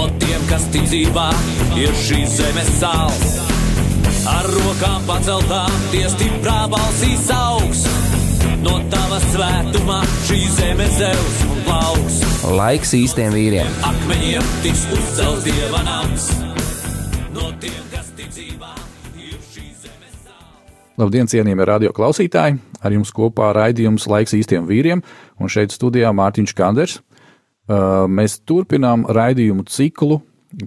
[0.00, 1.26] No tiem, kas ticībā
[1.76, 3.34] ir šīs zemes sāls.
[4.30, 7.82] Ar rokām paceltām, tie stiprā balsīs augs.
[8.64, 12.16] No tava svētumā šī zeme zeus un plauks.
[12.48, 13.68] Laiks īstiem vīriem.
[13.90, 16.30] Akmeņiem tiks uzcelts dieva nams.
[17.36, 18.40] No tiem, kas zemes
[20.24, 20.64] sāls.
[20.96, 22.56] Labdien, cienījamie radio klausītāji!
[22.80, 25.04] Ar jums kopā raidījums Laiks īstiem vīriem,
[25.36, 27.02] un šeit studijā Mārtiņš Kanders.
[27.70, 30.18] Uh, Mēs turpinām raidījumu ciklu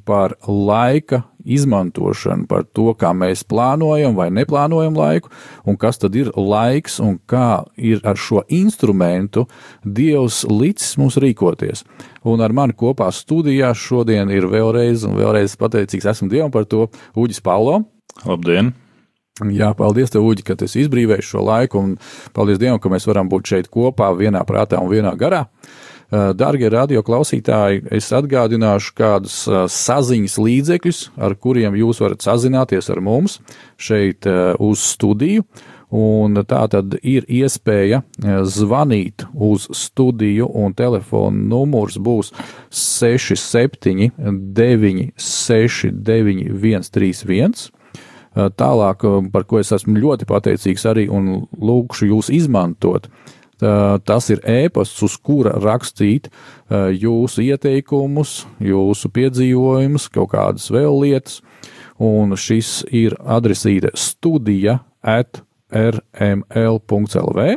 [0.08, 5.32] par laika izmantošanu, par to, kā mēs plānojam vai neplānojam laiku,
[5.68, 9.44] un kas tad ir laiks, un kā ir ar šo instrumentu
[9.84, 11.84] Dievs licis mums rīkoties.
[12.24, 16.88] Un ar mani kopā studijā šodien ir vēlreiz, un vēlreiz pateicīgs esmu Dievam par to,
[17.20, 17.82] Uģis Paulo.
[18.24, 18.72] Labdien!
[19.52, 21.96] Jā, paldies, tev, Uģi, ka esi izbrīvējis šo laiku, un
[22.38, 25.48] paldies Dievam, ka mēs varam būt šeit kopā, vienā prātā un vienā garā.
[26.12, 29.38] Darbie radio klausītāji, es atgādināšu kādus
[29.74, 33.40] saziņas līdzekļus, ar kuriem jūs varat sazināties ar mums
[33.82, 34.28] šeit
[34.60, 35.44] uz studiju.
[35.94, 38.02] Un tā tad ir iespēja
[38.50, 42.34] zvanīt uz studiju, un telefona numurs būs
[42.74, 47.70] 67, 969, 131.
[48.34, 53.06] Tālāk, par ko es esmu ļoti pateicīgs arī un lūkšu jūs izmantot,
[54.06, 56.30] tas ir ēpasts, uz kura rakstīt
[56.70, 61.42] jūsu ieteikumus, jūsu piedzīvojumus, kaut kādas vēl lietas,
[62.02, 65.44] un šis ir adresīte studija at
[65.74, 67.48] rml.lv,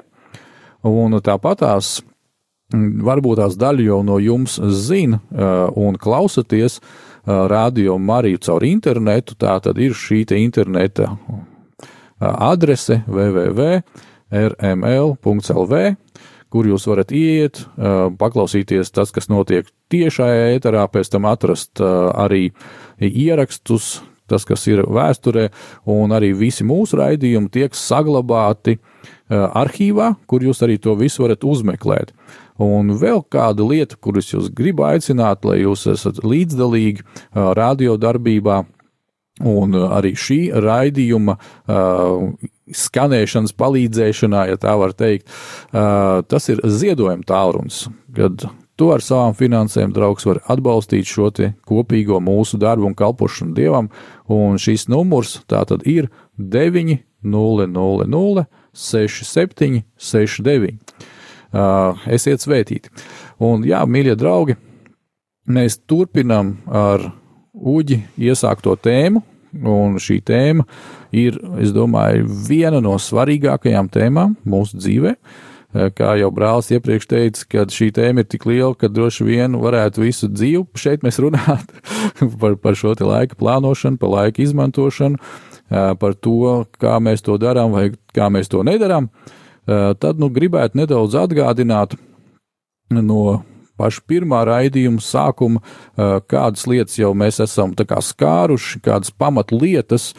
[0.87, 1.97] un tāpatās
[2.73, 5.21] varbūt tās daļa jau no jums zina
[5.77, 6.81] un klausaties
[7.27, 11.13] radio Mariju caur internetu, tā tad ir šī interneta
[12.19, 13.83] adrese www
[14.33, 15.83] rml.lv,
[16.51, 17.63] kur jūs varat iet,
[18.19, 22.51] paklausīties tas, kas notiek tiešā ēterā, pēc tam atrast arī
[23.03, 25.51] ierakstus, tas, kas ir vēsturē,
[25.91, 28.79] un arī visi mūsu raidījumi tiek saglabāti
[29.31, 32.13] arhīvā, kur jūs arī to visu varat uzmeklēt.
[32.63, 37.05] Un vēl kāda lieta, kuras jūs gribu aicināt, lai jūs esat līdzdalīgi
[37.35, 38.63] radiodarbībā,
[39.45, 41.37] un arī šī raidījuma
[42.77, 45.29] skanēšanas palīdzēšanā, ja tā var teikt,
[45.73, 47.87] tas ir ziedojuma tālrunis,
[48.17, 51.31] kad tu ar savām finansēm, draugs, var atbalstīt šo
[51.69, 53.91] kopīgo mūsu darbu un kalpošanu dievam,
[54.29, 60.77] un šīs numurs tā tad ir 900 67 69.
[62.13, 62.93] Esiet svētīti!
[63.41, 64.57] Un jā, mīļie draugi,
[65.49, 67.13] mēs turpinām ar
[67.57, 69.23] Uģi iesākto tēmu,
[69.65, 70.67] un šī tēma
[71.17, 75.15] ir, es domāju, viena no svarīgākajām tēmām mūsu dzīvē.
[75.97, 80.05] Kā jau brālis iepriekš teica, ka šī tēma ir tik liela, ka droši vien varētu
[80.05, 81.73] visu dzīvi šeit mēs runāt
[82.41, 85.21] par, par šo laika plānošanu, par laika izmantošanu,
[86.01, 89.11] par to, kā mēs to darām vai kā mēs to nedarām.
[89.67, 91.97] Tad nu gribētu nedaudz atgādināt
[92.93, 93.43] no
[93.77, 95.63] paša pirmā raidījuma sākuma,
[96.31, 100.13] kādas lietas jau mēs esam skāruši, kādas pamatlietas,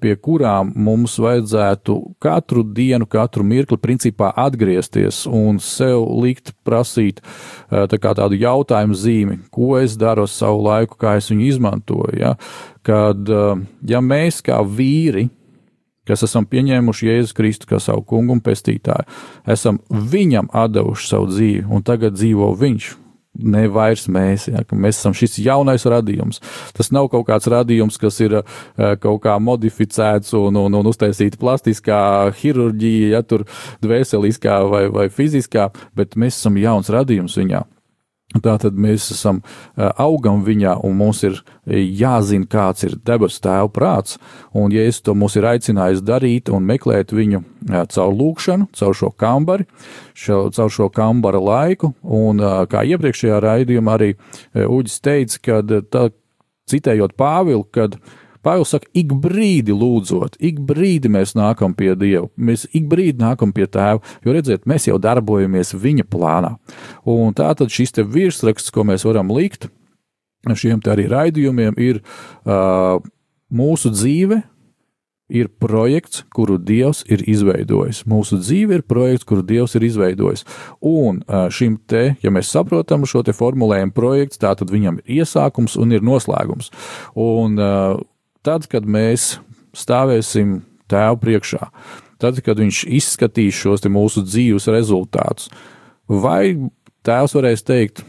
[0.00, 7.20] pie kurām mums vajadzētu katru dienu, katru mirkli, principā atgriezties un sev likt prasīt
[7.70, 12.16] tā tādu jautājumu zīmi, ko es daru ar savu laiku, kā es viņu izmantoju.
[12.20, 12.36] Ja?
[12.86, 13.28] Kad
[13.86, 15.28] ja mēs kā vīri,
[16.10, 19.06] kas esam pieņēmuši Jēzu Kristu kā savu kungu un pestītāju,
[19.50, 22.96] esam viņam devuši savu dzīvi, un tagad dzīvo viņš.
[23.40, 26.40] Ne vairs mēs, ja, mēs esam šis jaunais radījums.
[26.74, 28.56] Tas nav kaut kāds radījums, kas ir uh,
[29.00, 32.00] kaut kā modificēts un, un, un uztaisīts plastiskā
[32.42, 33.46] ķirurģija, ja tur
[33.86, 37.62] dvēseliskā vai, vai fiziskā, bet mēs esam jauns radījums viņā.
[38.30, 39.40] Tātad mēs esam
[39.98, 44.20] augam viņā, un mums ir jāzina, kāds ir debesu tēva prāts.
[44.54, 47.42] Un, es to mums ir aicinājis darīt un meklēt viņu
[47.90, 49.66] caur lūkšanu, caur šo kambari,
[50.14, 52.38] šo, caur šo kambara laiku, un
[52.70, 54.12] kā iepriekšējā raidījumā arī
[54.54, 56.06] Uģis teica, kad tā,
[56.70, 57.98] citējot Pāvilu, kad
[58.44, 63.52] Pāvils saka, ik brīdi lūdzot, ik brīdi mēs nākam pie Dieva, mēs ik brīdi nākam
[63.56, 66.54] pie Tēva, jo redziet, mēs jau darbojamies Viņa plānā.
[67.04, 69.68] Un tā tad šis te virsraksts, ko mēs varam likt,
[70.48, 72.96] šiem arī raidījumiem, ir uh,
[73.52, 74.42] mūsu dzīve.
[75.30, 78.00] Ir projekts, kuru Dievs ir izveidojis.
[78.10, 80.42] Mūsu dzīve ir projekts, kuru Dievs ir izveidojis.
[80.82, 81.20] Un
[81.54, 85.94] šim te, ja mēs saprotam šo te formulējumu projekts, tā tad viņam ir iesākums un
[85.94, 86.72] ir noslēgums.
[87.14, 87.54] Un
[88.46, 89.38] tad, kad mēs
[89.76, 90.60] stāvēsim
[90.90, 91.66] Tēvu priekšā,
[92.20, 95.50] tad, kad Viņš izskatīs šos mūsu dzīves rezultātus,
[96.08, 96.56] vai
[97.06, 98.02] Tēvs varēs teikt,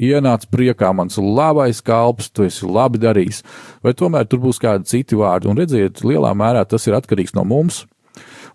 [0.00, 3.42] ienāc priekā, mans labais kalps, tu esi labi darījis,
[3.84, 7.44] vai tomēr tur būs kādi citi vārdi, un redziet, lielā mērā tas ir atkarīgs no
[7.48, 7.84] mums,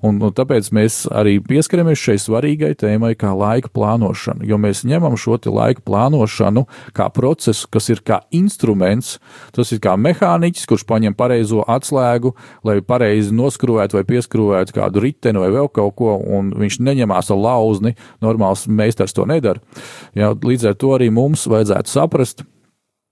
[0.05, 4.45] Un, un tāpēc mēs arī pieskaramies šai svarīgai tēmai, kā laika plānošana.
[4.47, 6.65] Jo mēs ņemam šo laika plānošanu
[6.95, 9.17] kā procesu, kas ir kā instruments,
[9.55, 12.35] tas ir kā mehāniķis, kurš paņem pareizo atslēgu,
[12.67, 17.41] lai pareizi noskrūvētu vai pieskrūvētu kādu riteni vai vēl kaut ko, un viņš neņemās ar
[17.41, 17.95] lauzni.
[18.23, 19.63] Normāls meistars to nedara.
[20.17, 22.45] Jā, līdz ar to arī mums vajadzētu saprast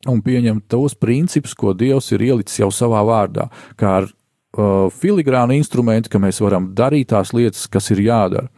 [0.09, 3.47] un pieņemt tos principus, ko Dievs ir ielicis jau savā vārdā,
[3.79, 4.09] kā ar
[4.53, 8.51] filigrāna instrumenti, ka mēs varam darīt tās lietas, kas ir jādara.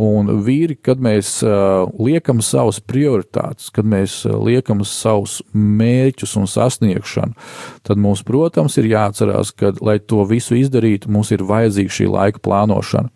[0.00, 6.48] Un vīri, kad mēs uh, liekam savas prioritātes, kad mēs uh, liekam savus mērķus un
[6.48, 7.36] sasniegšanu,
[7.84, 12.40] tad mums, protams, ir jāatcerās, ka, lai to visu izdarītu, mums ir vajadzīga šī laika
[12.40, 13.12] plānošana.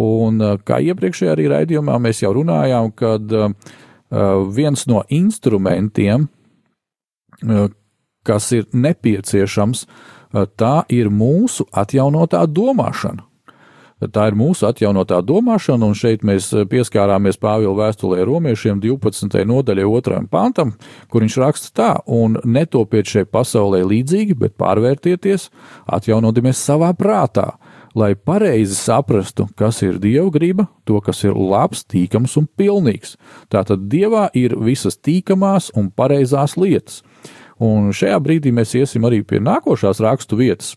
[0.00, 3.52] Un uh, kā iepriekšējā arī raidījumā mēs jau runājām, kad uh,
[4.56, 6.30] viens no instrumentiem,
[7.44, 7.68] uh,
[8.24, 13.24] kas ir nepieciešams, uh, tā ir mūsu atjaunotā domāšana.
[14.12, 19.44] Tā ir mūsu atjaunotā domāšana, un šeit mēs pieskārāmies Pāvila vēstulē romiešiem 12.
[19.48, 20.18] nodaļai 2.
[20.32, 20.74] pantam,
[21.08, 25.48] kur viņš raksta tā, un netopiet šai pasaulē līdzīgi, bet pārvērtieties,
[25.86, 27.54] atjaunoties savā prātā,
[27.94, 33.14] lai pareizi saprastu, kas ir Dieva griba, to, kas ir labs, tīkams un pilnīgs.
[33.48, 37.04] Tātad Dievā ir visas tīkamās un pareizās lietas
[37.62, 40.74] Un šajā brīdī mēs iesim arī pie nākošās rakstu vietas.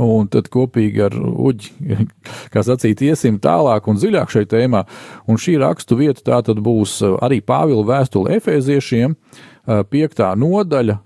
[0.00, 2.06] Un tad kopīgi ar Uģi,
[2.52, 4.82] kā sacīt, iesim tālāk un dziļāk šajā tēmā.
[5.30, 9.14] Un šī rakstu vieta tā tad būs arī Pāvila vēstule Efēziešiem,
[9.64, 10.24] 5.
[10.40, 10.98] nodaļa,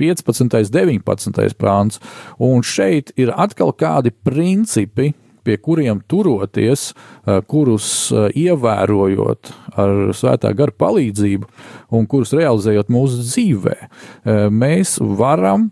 [0.00, 0.44] 15.
[0.44, 1.58] un 19.
[1.58, 2.00] prāns.
[2.38, 5.10] Un šeit ir atkal kādi principi,
[5.44, 6.92] pie kuriem turoties,
[7.26, 11.48] eh, kurus eh, ievērojot ar svētā gara palīdzību
[11.94, 15.70] un kurus realizējot mūsu dzīvē, eh, mēs varam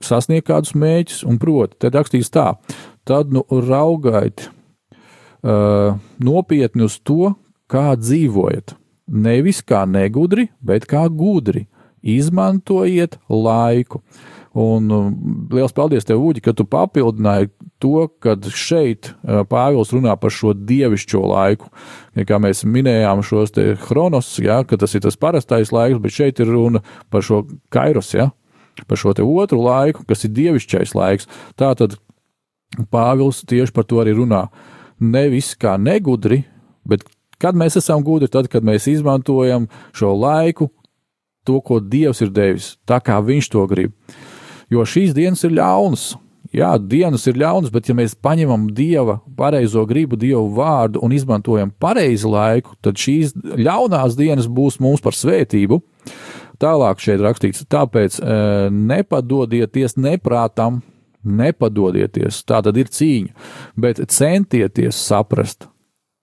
[0.00, 2.54] sasniegt kādus mēģus, un proti, te rakstīts tā,
[3.04, 4.46] tad nu raugaiet
[6.24, 7.34] nopietni uz to,
[7.68, 8.74] kā dzīvojat.
[9.10, 11.66] Nevis kā negudri, bet kā gudri.
[12.00, 14.00] Izmantojiet laiku.
[14.50, 15.10] Un um,
[15.54, 20.56] liels paldies tev, Uģi, ka tu papildināji to, ka šeit uh, Pāvils runā par šo
[20.58, 21.68] dievišķo laiku.
[22.18, 26.16] Ja kā mēs minējām šos te chronos, ja, ka tas ir tas parastais laiks, bet
[26.16, 26.82] šeit ir runa
[27.14, 28.32] par šo kairos, ja,
[28.90, 31.30] par šo te otru laiku, kas ir dievišķais laiks.
[31.54, 31.94] Tātad
[32.90, 34.48] Pāvils tieši par to arī runā.
[34.98, 36.42] Nevis kā negudri,
[36.82, 37.06] bet
[37.38, 40.72] kad mēs esam gudri, tad, kad mēs izmantojam šo laiku,
[41.46, 43.94] to, ko Dievs ir devis, tā kā Viņš to grib
[44.70, 46.10] jo šīs dienas ir ļaunas.
[46.50, 51.70] Jā, dienas ir ļaunas, bet ja mēs paņemam dieva pareizo gribu, dievu vārdu un izmantojam
[51.78, 55.78] pareizi laiku, tad šīs ļaunās dienas būs mums par svētību.
[56.60, 58.40] Tālāk šeit rakstīts, tāpēc e,
[58.74, 60.82] nepadodieties neprātam,
[61.22, 63.46] nepadodieties, tā tad ir cīņa,
[63.80, 65.70] bet centieties saprast,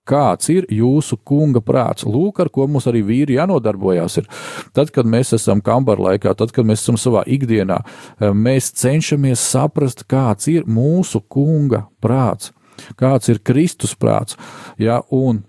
[0.08, 2.06] kāds ir jūsu kunga prāts.
[2.08, 4.20] Lūk, ar ko mums arī vīri jānodarbojās.
[4.22, 4.30] Ir.
[4.78, 7.82] Tad, kad mēs esam kambarā laikā, tad, kad mēs esam savā ikdienā,
[8.20, 12.52] eh, mēs cenšamies saprast, kāds ir mūsu kunga prāts,
[12.96, 14.38] kāds ir Kristus prāts.
[14.78, 15.44] Ja, un,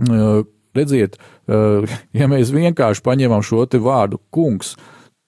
[0.00, 4.76] eh, redziet, eh, ja mēs vienkārši paņemam šo vārdu kungs,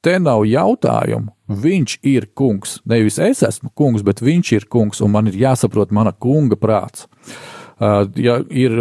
[0.03, 1.35] te nav jautājumu.
[1.51, 2.79] Viņš ir kungs.
[2.87, 7.09] Nevis es esmu kungs, bet viņš ir kungs, un man ir jāsaprot mana kunga prāts.
[7.81, 8.75] Ja ir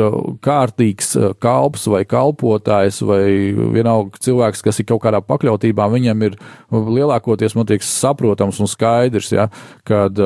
[0.44, 3.24] kārtīgs kalps vai kalpotājs vai
[3.56, 6.36] vienalga cilvēks, kas ir kaut kādā pakļautībā, viņam ir
[6.76, 9.48] lielākoties, man liekas, saprotams un skaidrs, ja,
[9.88, 10.20] kad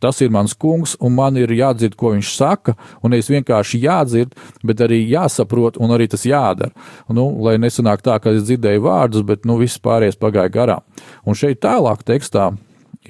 [0.00, 2.74] tas ir mans kungs, un man ir jādzird, ko viņš saka,
[3.04, 4.34] un nevis vienkārši jādzird,
[4.66, 6.72] bet arī jāsaprot, un arī tas jādara.
[7.12, 11.04] Nu, lai nesanāk tā, ka es dzirdēju vārdus, bet nu, viss pārējais pagāja garām.
[11.28, 12.50] Un šeit tālāk tekstā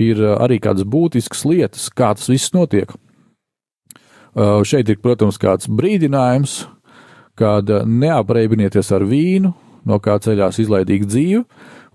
[0.03, 2.93] ir arī kādas būtiskas lietas, kā tas viss notiek.
[4.31, 6.63] Uh, šeit ir, protams, kāds brīdinājums,
[7.39, 9.53] kad neapreibināties ar vīnu,
[9.89, 11.45] no kā ceļās izlaidīga dzīve,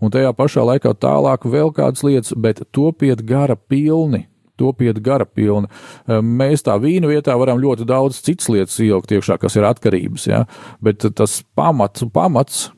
[0.04, 4.25] un tajā pašā laikā tālāk vēl kādas lietas, bet topiet gara pilni.
[4.56, 5.68] Topiet gara pilni.
[6.08, 10.30] Uh, mēs tā vīna vietā varam ļoti daudz citas lietas ielikt iekšā, kas ir atkarības,
[10.32, 10.46] ja?
[10.84, 12.70] bet tas pamats, pamats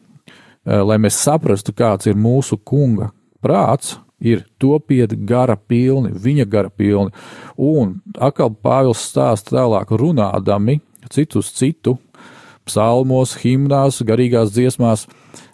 [0.68, 3.12] lai mēs saprastu, kāds ir mūsu kunga
[3.44, 7.14] prāts, ir topiet gara pilni, viņa gara pilni.
[7.58, 10.80] Un atkal Pāvils stāsta tālāk, runādami
[11.14, 11.98] citu uz citu,
[12.68, 15.08] psalmos, himnās, garīgās dziesmās,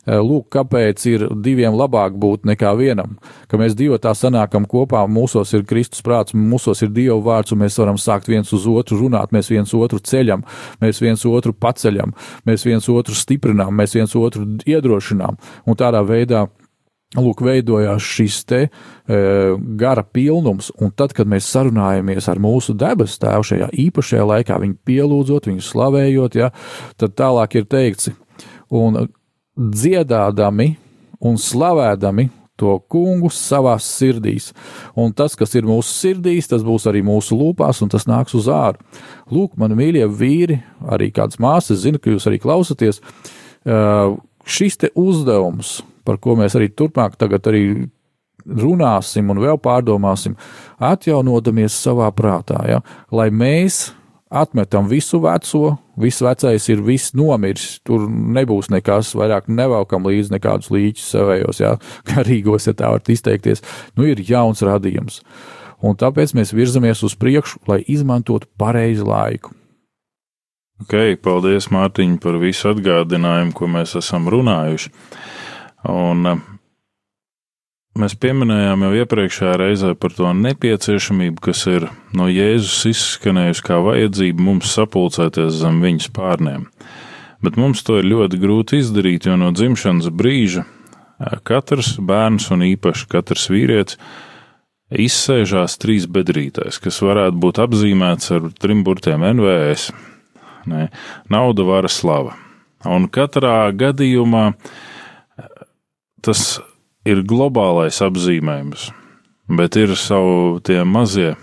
[0.03, 3.13] Eh, lūk, kāpēc ir diviem labāk būt nekā vienam,
[3.47, 7.61] ka mēs divi tā sanākam kopā, mūsos ir Kristus prāts, mūsos ir Dieva vārds, un
[7.61, 10.43] mēs varam sākt viens uz otru runāt, mēs viens otru ceļam,
[10.83, 12.11] mēs viens otru paceļam,
[12.43, 16.49] mēs viens otru stiprinām, mēs viens otru iedrošinām, un tādā veidā
[17.13, 18.69] Lūk, veidojās šis te e,
[19.77, 24.79] gara pilnums, un tad, kad mēs sarunājamies ar mūsu debesu tēvu šajā īpašajā laikā, viņu
[24.89, 26.49] pielūdzot, viņu slavējot, ja,
[26.97, 28.09] tad tālāk ir teikts,
[28.73, 29.05] un
[29.53, 30.71] dziedādami
[31.23, 34.51] un slavēdami to kungu savā sirdīs.
[34.97, 38.49] Un tas, kas ir mūsu sirdīs, tas būs arī mūsu lūpās, un tas nāks uz
[38.51, 38.81] ārā.
[39.33, 43.01] Lūk, mani mīļie vīri, arī kādas māsas, zinu, ka jūs arī klausaties.
[44.43, 47.65] Šis uzdevums, par ko mēs arī turpmāk arī
[48.43, 50.35] runāsim un vēl pārdomāsim,
[50.83, 52.81] atjaunodamies savā prātā, ja?
[53.11, 53.93] lai mēs
[54.33, 60.71] atmetam visu veco, viss vecais ir viss nomiris, tur nebūs nekas, vairāk nevelkam līdzi nekādus
[60.73, 61.75] līķus savējos, jā,
[62.11, 63.63] garīgos, ja tā var izteikties.
[63.95, 65.21] Nu, ir jauns radījums.
[65.83, 69.51] Un tāpēc mēs virzamies uz priekšu, lai izmantotu pareizi laiku.
[70.81, 74.89] Ok, paldies Mārtiņ par visu atgādinājumu, ko mēs esam runājuši.
[75.93, 76.33] Un
[77.93, 81.83] Mēs pieminējām jau iepriekšējā reizē par to nepieciešamību, kas ir
[82.17, 86.63] no Jēzus izskanējusi kā vajadzība mums sapulcēties zem viņas pārniem.
[87.45, 90.65] Bet mums to ir ļoti grūti izdarīt, jo no dzimšanas brīža
[91.45, 93.99] katrs bērns un īpaši katrs vīrietis
[94.89, 99.91] izsēžās trīs bedrītēs, kas varētu būt apzīmēts ar trim burtiem NVS-
[100.67, 102.35] nauda, vara, slava.
[102.83, 104.51] Un katrā gadījumā
[106.23, 106.59] tas
[107.07, 108.89] ir globālais apzīmējums,
[109.51, 111.33] bet ir savu tie mazie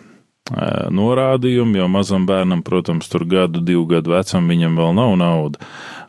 [0.91, 5.69] norādījumi, jo mazam bērnam, protams, tur gadu, divu gadu vecam viņam vēl nav nauda,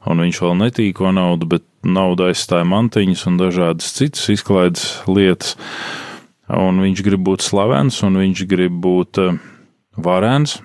[0.10, 5.56] un viņš vēl netīko naudu, bet nauda aizstāja mantiņas un dažādas citas izklaides lietas,
[6.50, 9.22] un viņš grib būt slavens, un viņš grib būt
[10.01, 10.60] varens,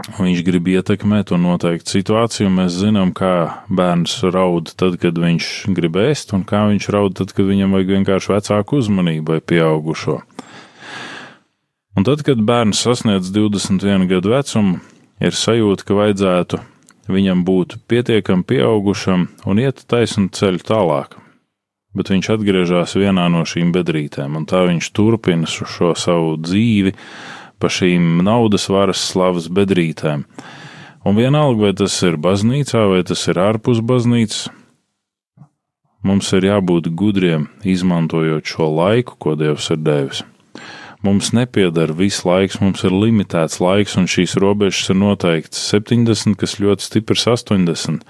[0.00, 2.48] Viņš grib ietekmēt un noteikt situāciju.
[2.50, 7.34] Mēs zinām, kā bērns raud tad, kad viņš grib ēst, un kā viņš raud tad,
[7.36, 10.18] kad viņam vajag vienkārši vecāku uzmanību vai pieaugušo.
[11.92, 14.80] Un tad, kad bērns sasniedz 21 gadu vecumu,
[15.20, 16.62] ir sajūta, ka vajadzētu
[17.12, 21.18] viņam būt pietiekami pieaugušam un iet taisnu ceļu tālāk.
[21.92, 26.94] Bet viņš atgriežas vienā no šīm bedrītēm, un tā viņš turpina šo savu dzīvi,
[27.62, 30.26] pa šīm naudas varas slavas bedrītēm.
[31.06, 34.48] Un vienalga, vai tas ir baznīcā, vai tas ir ārpus baznīcas,
[36.06, 40.22] mums ir jābūt gudriem, izmantojot šo laiku, ko Dievs ir devis.
[41.02, 46.60] Mums nepiedara viss laiks, mums ir limitēts laiks, un šīs robežas ir noteikts 70, kas
[46.62, 48.06] ļoti stiprs 80.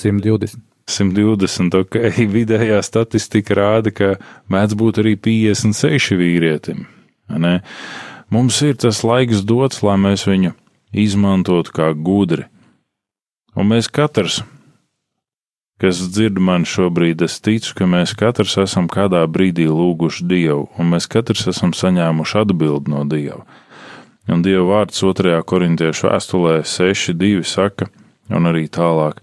[0.00, 0.64] 120.
[0.88, 1.98] 120, ok,
[2.36, 4.14] vidējā statistika rāda, ka
[4.48, 6.86] mēdz būt arī 56 vīrietim.
[7.28, 7.58] Ne?
[8.28, 10.52] Mums ir tas laiks dots, lai mēs viņu
[10.92, 12.44] izmantotu kā gudri.
[13.56, 14.42] Un mēs katrs,
[15.80, 20.92] kas dzird mani šobrīd, es ticu, ka mēs katrs esam kādā brīdī lūguši Dievu, un
[20.92, 23.46] mēs katrs esam saņēmuši atbildi no Dieva.
[24.28, 25.38] Un Dieva vārds 2.
[25.48, 27.88] korintiešu vēstulē 6.2 saka,
[28.28, 29.22] un arī tālāk: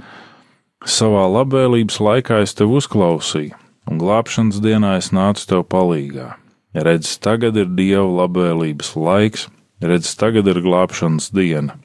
[0.82, 3.54] Savā labvēlības laikā es tevi uzklausīju,
[3.86, 6.34] un glābšanas dienā es nācu tev palīgā
[6.76, 9.48] redz, tagad ir Dieva labvēlības laiks,
[9.84, 11.78] redz, tagad ir glābšanas diena.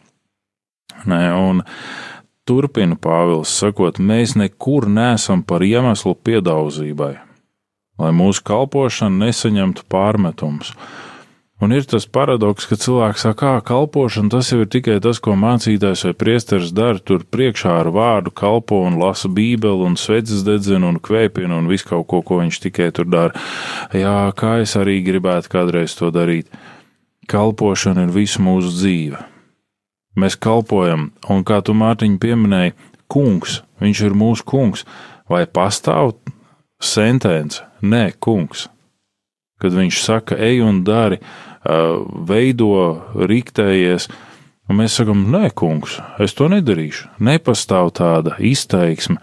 [1.09, 1.63] Nē, un
[2.49, 7.15] turpina Pāvils sakot, mēs nekur nesam par iemeslu piedauzībai,
[8.01, 10.75] lai mūsu kalpošana nesaņemtu pārmetumus.
[11.61, 15.35] Un ir tas paradoks, ka cilvēks saka, kā kalpošana tas jau ir tikai tas, ko
[15.37, 20.89] mācītājs vai priesteris dara, tur priekšā ar vārdu kalpo un lasa bībeli un sveces dedzina
[20.89, 23.37] un kvēpina un visu kaut ko, ko viņš tikai tur dara.
[23.93, 26.49] Jā, kā es arī gribētu kādreiz to darīt.
[27.29, 29.21] Kalpošana ir visu mūsu dzīve.
[30.17, 32.73] Mēs kalpojam, un kā tu Mārtiņ pieminēji,
[33.13, 34.89] kungs, viņš ir mūsu kungs,
[35.29, 36.17] vai pastāv
[36.81, 37.61] sentence?
[37.85, 38.71] Nē, kungs.
[39.61, 41.21] Kad viņš saka, ej un dari,
[41.65, 42.75] veido,
[43.15, 44.09] riktējies.
[44.71, 47.09] Un mēs sakām, nē, kungs, es to nedarīšu.
[47.27, 49.19] Nepastāv tāda izteiksme,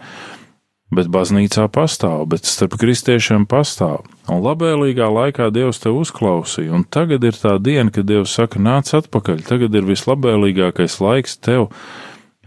[0.92, 4.04] bet baznīcā pastāv, bet starp kristiešiem pastāv.
[4.28, 8.92] Un labvēlīgā laikā Dievs te uzklausīja, un tagad ir tā diena, kad Dievs saka, nāc
[8.96, 11.70] atpakaļ, tagad ir vislabvēlīgākais laiks tev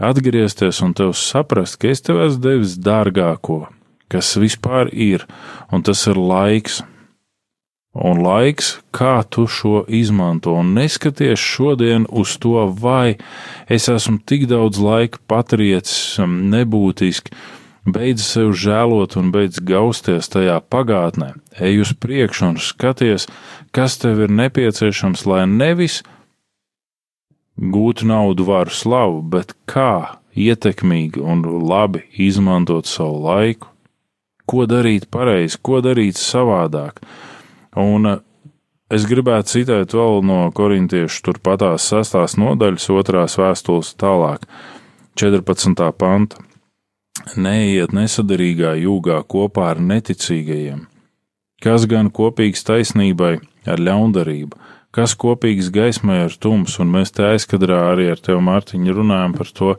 [0.01, 3.63] atgriezties un tev saprast, ka es tev esmu devis dārgāko,
[4.13, 5.25] kas vispār ir,
[5.73, 6.83] un tas ir laiks.
[7.91, 13.17] Un laiks, kā tu šo izmanto, un neskaties šodien uz to, vai
[13.67, 17.35] es esmu tik daudz laika patriecis, um, nebūtiski,
[17.83, 23.27] beidz sev žēlot un beidz gausties tajā pagātnē, ej uz priekšu un skaties,
[23.75, 25.99] kas tev ir nepieciešams, lai nevis
[27.59, 33.67] gūtu naudu, varu, slavu, bet kā ietekmīgi un labi izmantot savu laiku,
[34.47, 37.03] ko darīt pareizi, ko darīt savādāk.
[37.79, 38.19] Un eh,
[38.91, 44.43] es gribētu citēt vēl no korintiešu turpatās sastās nodaļas, otrās vēstules tālāk,
[45.19, 45.91] 14.
[45.97, 46.41] panta.
[47.35, 50.85] Neiet nesadarīgā jūgā kopā ar neticīgajiem,
[51.61, 53.35] kas gan kopīgs taisnībai
[53.69, 54.57] ar ļaundarību,
[54.95, 59.51] kas kopīgs gaismai ar tumsu, un mēs te aizkadrā arī ar tevi, Mārtiņu, runājam par
[59.55, 59.75] to,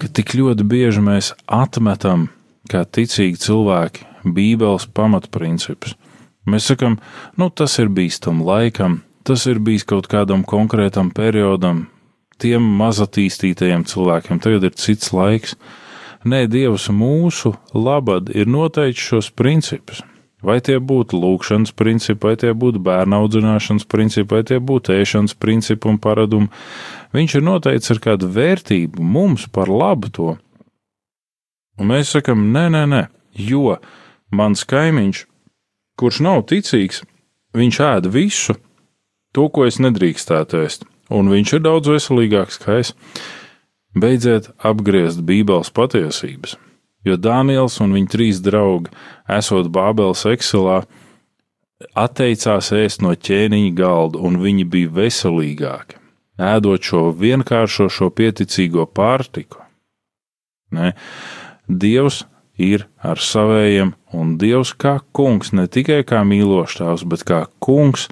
[0.00, 2.28] ka tik ļoti bieži mēs atmetam,
[2.70, 5.94] kā ticīgi cilvēki, Bībeles pamatprincipus.
[6.48, 6.96] Mēs sakam,
[7.36, 11.86] nu tas ir bijis tam laikam, tas ir bijis kaut kādam konkrētam periodam,
[12.40, 15.56] tiem mazatīstītajiem cilvēkiem, tagad ir cits laiks.
[16.28, 20.02] Nē, Dievs mūsu labad ir noteicis šos principus.
[20.42, 25.34] Vai tie būtu lūkšanas principi, vai tie būtu bērnu audzināšanas principi, vai tie būtu ēšanas
[25.34, 26.50] principi un paradumi,
[27.14, 30.36] viņš ir noteicis ar kādu vērtību mums par labu to.
[31.78, 33.02] Un mēs sakam, nē, nē, nē,
[33.50, 33.80] jo
[34.30, 35.24] mans kaimiņš,
[35.98, 37.02] kurš nav ticīgs,
[37.58, 38.56] viņš ēda visu
[39.34, 42.94] to, ko es nedrīkstētu ēst, un viņš ir daudz veselīgāks kā es.
[43.98, 46.58] Beidziet apgriezt Bībeles patiesības
[47.08, 48.92] jo Dāniels un viņa trīs draugi,
[49.38, 50.82] esot Bābeles ekselā,
[51.98, 55.98] atteicās ēst no ķēniņa galda, un viņi bija veselīgāki,
[56.42, 59.62] ēdot šo vienkāršo, šo pieticīgo pārtiku.
[60.74, 60.92] Ne?
[61.68, 62.24] Dievs
[62.58, 68.08] ir ar savējiem, un Dievs kā kungs, ne tikai kā mīlošs bet kā kungs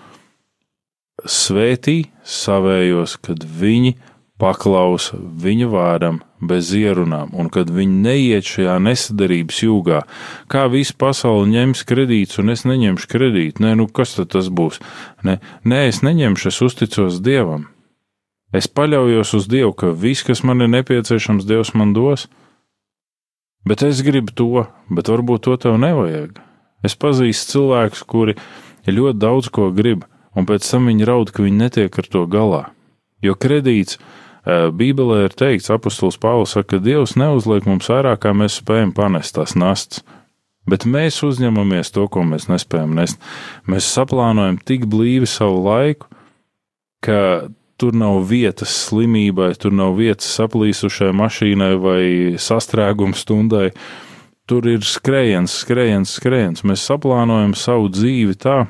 [1.24, 3.96] svētī savējos, kad viņi
[4.37, 10.02] paklausa viņa vārdam, bez ierunām, un kad viņi neiet šajā nesadarības jūgā,
[10.52, 14.82] kā visa pasaule ņems kredītus, un es neņemšu kredītu, nē, nu kas tad tas būs?
[15.24, 17.70] Nē, nē, es neņemšu, es uzticos Dievam.
[18.54, 22.28] Es paļaujos uz Dievu, ka viss, kas man ir nepieciešams, Dievs man dos.
[23.66, 26.38] Bet es gribu to, bet varbūt to tev nevajag.
[26.87, 28.37] Es pazīstu cilvēkus, kuri
[28.87, 30.05] ļoti daudz ko grib,
[30.38, 32.62] un pēc tam viņi raud, ka viņi netiek ar to galā.
[33.24, 34.07] Jo kredīts ir
[34.46, 39.35] Bībelē ir teikts, apustulis Pāvils saka, ka Dievs neuzliek mums vairāk, kā mēs spējam panest
[39.35, 40.05] tās nastas.
[40.70, 43.18] Bet mēs uzņemamies to, ko mēs nespējam nest.
[43.70, 46.07] Mēs saplānojam tik blīvi savu laiku,
[47.02, 47.18] ka
[47.80, 52.02] tur nav vietas slimībai, tur nav vietas saplīsušai mašīnai vai
[52.40, 53.70] sastrēguma stundai.
[54.46, 56.64] Tur ir skrējiens, skrējiens, skrējiens.
[56.66, 58.60] Mēs saplānojam savu dzīvi tā,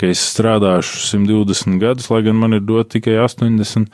[0.00, 3.90] ka es strādāšu 120 gadus, lai gan man ir dot tikai 80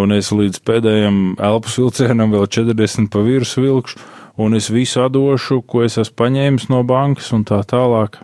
[0.00, 4.00] un es līdz pēdējiem elpas vilcienam vēl 40 pa virsmu vilkšu,
[4.42, 8.18] un es visu atdošu, ko es esmu paņēmis no bankas un tā tālāk.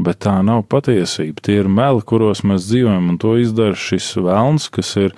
[0.00, 1.42] Bet tā nav patiesība.
[1.44, 5.12] Tie ir meli, kuros mēs dzīvojam, un to izdara šis vēlns, kas ir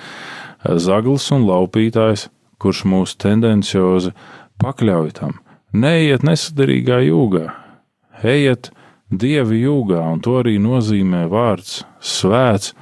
[0.64, 2.26] zaglis un laupītājs,
[2.58, 4.10] kurš mūs tendenciozi
[4.62, 5.38] pakļauj tam.
[5.74, 7.46] Neiet nesadarīgā jūgā,
[8.22, 8.72] ejiet
[9.10, 12.74] dievi jūgā, un to arī nozīmē vārds svēts,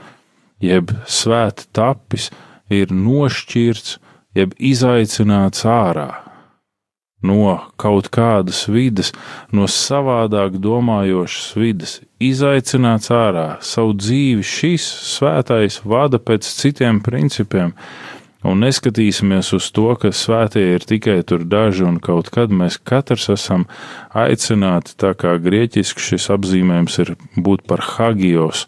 [0.65, 2.31] jeb svēta tapis,
[2.73, 3.99] ir nošķirts,
[4.37, 6.22] jeb izaicināts ārā
[7.23, 9.13] no kaut kādas vidas,
[9.55, 13.47] no savādāk domājošas vidas, izaicināts ārā.
[13.63, 17.73] Savu dzīvi šis svētais vada pēc citiem principiem,
[18.43, 23.29] un neskatīsimies uz to, ka svētie ir tikai tur daži, un kaut kad mēs katrs
[23.37, 23.69] esam
[24.19, 28.67] aicināti, tā kā grieķiski šis apzīmējums ir būt par hagios,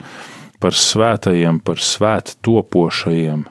[0.62, 3.48] par svētajiem, par svēt topošajiem,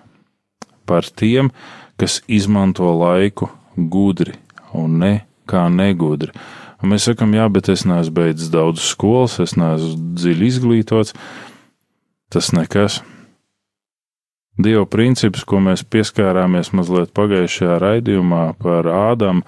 [0.87, 1.51] par tiem,
[1.99, 4.39] kas izmanto laiku gudri
[4.77, 5.13] un ne
[5.49, 6.33] kā negudri.
[6.83, 11.15] Un mēs sakām, jā, bet es neesmu beidzis daudz skolas, es neesmu dziļi izglītots.
[12.33, 12.99] Tas nekas.
[14.59, 19.41] Dieva princips, ko mēs pieskārāmies mazliet pagājušajā raidījumā par Ādamu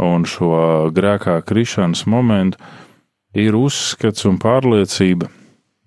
[0.00, 0.54] un šo
[0.96, 2.56] grēkā krišanas momentu,
[3.36, 5.28] ir uzskats un pārliecība,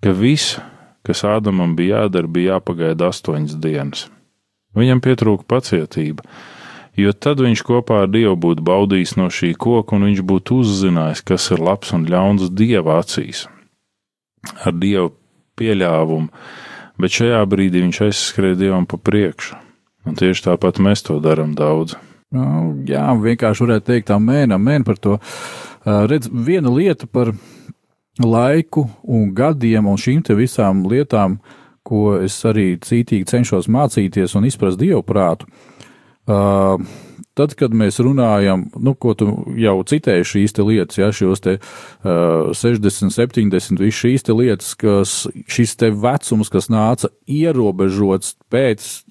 [0.04, 0.60] ka viss
[1.04, 4.06] kas Ādamam bija jādara, bija jāpagaida astoņas dienas.
[4.74, 6.24] Viņam pietrūka pacietība,
[6.96, 11.24] jo tad viņš kopā ar Dievu būtu baudījis no šī koka, un viņš būtu uzzinājis,
[11.26, 13.46] kas ir labs un ļauns Dieva acīs.
[14.62, 15.12] Ar Dievu
[15.58, 16.30] pieļāvumu,
[17.00, 19.58] bet šajā brīdī viņš aizskrēja Dievam pa priekšu,
[20.06, 21.96] un tieši tāpat mēs to darām daudz.
[22.34, 25.18] Nu, jā, vienkārši varētu teikt tā mēnam, mēn par to.
[25.84, 27.30] Uh, redz, viena lieta par
[28.18, 31.38] laiku un gadiem un šīm te visām lietām,
[31.84, 35.46] ko es arī cītīgi cenšos mācīties un izprast dievu prātu.
[35.46, 35.73] Uh,
[36.26, 42.52] tad, kad mēs runājam, nu, ko tu jau citēji šīs lietas, ja šos te uh,
[42.56, 45.16] 60, 70, visas šīs lietas, kas
[45.50, 49.04] šis te vecums, kas nāca ierobežots pēc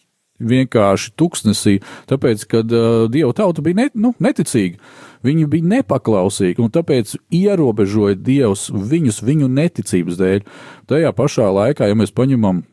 [0.43, 1.77] vienkārši tuksnesī,
[2.09, 4.81] tāpēc, kad uh, Dieva tauta bija ne, nu, neticīga.
[5.23, 10.43] Viņi bija nepaklausīgi, un tāpēc ierobežoja Dievs viņus viņu neticības dēļ.
[10.91, 12.65] Tajā pašā laikā, ja mēs paņemam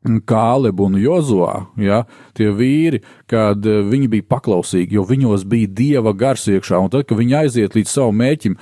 [0.00, 1.98] Kālebu un Jozovā, ja,
[2.32, 7.18] tie vīri, kad viņi bija paklausīgi, jo viņos bija dieva gars iekšā, un tad, kad
[7.18, 8.56] viņi aiziet līdz savam mēķim,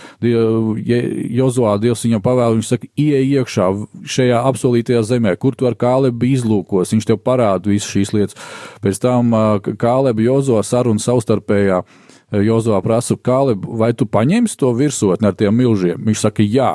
[1.38, 3.70] Jozovā Dievs viņam pavēl, viņš saka, ieej iekšā
[4.16, 8.50] šajā apsolītajā zemē, kur tu ar Kālebu izlūkos, viņš tev parāda visas šīs lietas.
[8.82, 9.30] Pēc tam
[9.78, 11.84] Kālebu Jozovā saruna savstarpējā
[12.28, 16.02] Jozovā prasa, Kāleb, vai tu paņemsi to virsotni ar tiem milžiem?
[16.04, 16.74] Viņš saka, jā,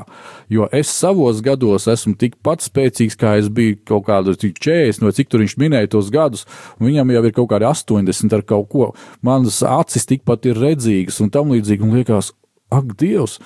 [0.50, 5.30] jo es savos gados esmu tikpat spēcīgs, kā es biju kaut kādu 40, no cik
[5.30, 6.48] tur viņš minēja tos gadus,
[6.80, 8.88] un viņam jau ir kaut kādi 80 ar kaut ko.
[9.22, 12.34] Manas acis tikpat ir redzīgas un tam līdzīgi, un liekas,
[12.74, 13.38] ak, Dievs!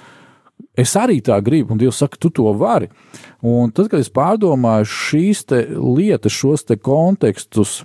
[0.78, 2.88] Es arī tā gribu, un Dievs saka, tu to vari.
[3.46, 5.44] Un tad, kad es pārdomāju šīs
[5.76, 7.82] lietas, šos kontekstus,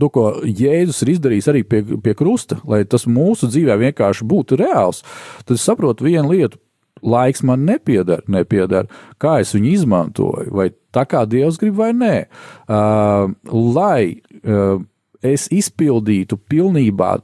[0.00, 4.58] to, ko Jēzus ir izdarījis arī pie, pie krusta, lai tas mūsu dzīvē vienkārši būtu
[4.60, 5.02] reāls,
[5.44, 6.60] tad es saprotu vienu lietu.
[7.06, 8.88] Laiks man nepieder, nepieder,
[9.20, 12.14] kā es viņu izmantoju, vai tā kā Dievs grib, vai nē.
[12.64, 14.80] Uh, lai uh,
[15.20, 17.18] es izpildītu pilnībā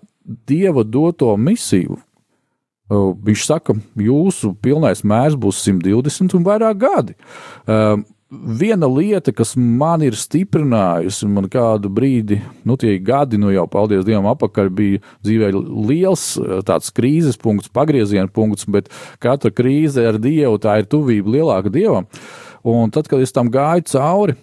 [0.47, 7.17] Dieva doto misiju, uh, viņš saka, jūsu pilnais mērs būs 120 un vairāk gadi.
[7.65, 13.67] Uh, viena lieta, kas man ir stiprinājusi, man kādu brīdi, nu, tie gadi, nu jau,
[13.71, 15.51] paldies Dievam, apakaļ bija dzīvē
[15.91, 16.25] liels
[16.69, 18.89] tāds krīzes punkts, pagrieziena punkts, bet
[19.23, 22.09] katra krīze ar Dievu tā ir tuvība lielāka Dievam.
[22.65, 24.39] Un tad, kad es tam gāju cauri,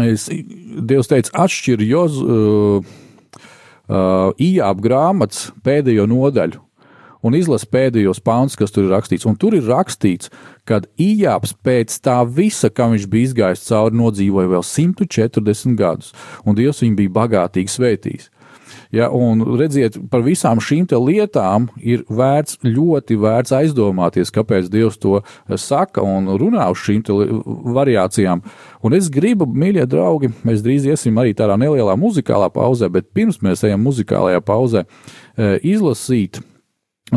[0.00, 2.92] es, Dievs teica, atšķir Joz, uh,
[3.92, 6.62] uh, Ijāb grāmatas pēdējo nodaļu
[7.22, 9.26] un izlasa pēdējos pāns, kas tur ir rakstīts.
[9.28, 10.32] Un tur ir rakstīts,
[10.68, 16.12] ka Ijāps pēc tā visa, kam viņš bija izgājis cauri, nodzīvoja vēl 140 gadus,
[16.44, 18.30] un Dievs viņu bija bagātīgi svētījis.
[18.92, 25.22] Ja, un redziet, par visām šīm lietām ir vērts, ļoti vērts aizdomāties, kāpēc Dievs to
[25.56, 27.00] saka un runā uz šīm
[27.72, 28.42] variācijām.
[28.84, 33.40] Un es gribu, mīļie draugi, mēs drīz iesim arī tādā nelielā muzikālā pauzē, bet pirms
[33.40, 36.42] mēs ejam muzikālajā pauzē, eh, izlasīt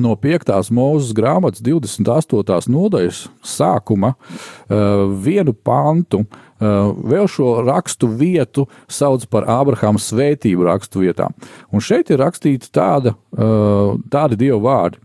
[0.01, 0.51] no 5.
[0.75, 2.71] mūža grāmatas 28.
[2.71, 6.25] nodaļas sākuma uh, vienu pantu.
[6.55, 11.35] Uh, vēl šo rakstu vietu sauc par Ābrahāma svētību rakstu vietām.
[11.71, 15.01] Un šeit ir rakstīta tāda, uh, tādi dievu vārdi.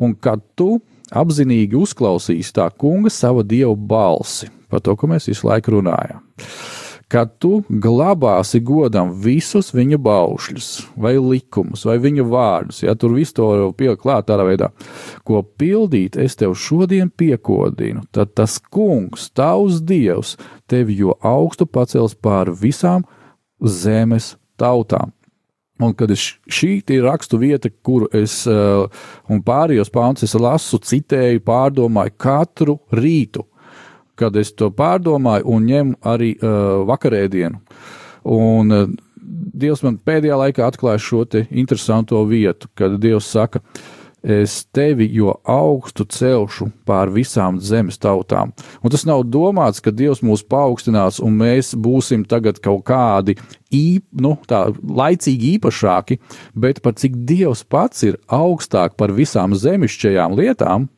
[0.00, 5.48] Un kad tu apzinīgi uzklausīsi tā kunga sava dievu balsi, par to, ko mēs visu
[5.48, 6.24] laiku runājam
[7.08, 10.68] ka tu glabāsi godam visus viņa baušļus,
[11.00, 14.70] vai likumus, vai viņa vārdus, ja tur visu to pielikt klāt tādā veidā,
[15.24, 20.36] ko pildīt es tev šodien piekodinu, tad tas kungs, tavs dievs,
[20.68, 23.06] tevi jo augstu pacels pār visām
[23.64, 25.14] zemes tautām.
[25.78, 28.88] Un kad es šī ir rakstu vieta, kur es uh,
[29.30, 33.46] un pārējos pāns lasu, citēju, pārdomāju katru rītu
[34.18, 37.60] kad es to pārdomāju un ņemu arī uh, vakarēdienu.
[38.28, 38.88] Un uh,
[39.58, 43.60] Dievs man pēdējā laikā atklāja šo interesanto vietu, kad Dievs saka,
[44.22, 48.52] es tevi jo augstu celšu pār visām zemes tautām.
[48.82, 53.36] Un tas nav domāts, ka Dievs mūs paaugstinās un mēs būsim tagad kaut kādi
[53.74, 56.18] īp, nu, tā, laicīgi īpašāki,
[56.54, 60.88] bet par cik Dievs pats ir augstāk par visām zemišķajām lietām,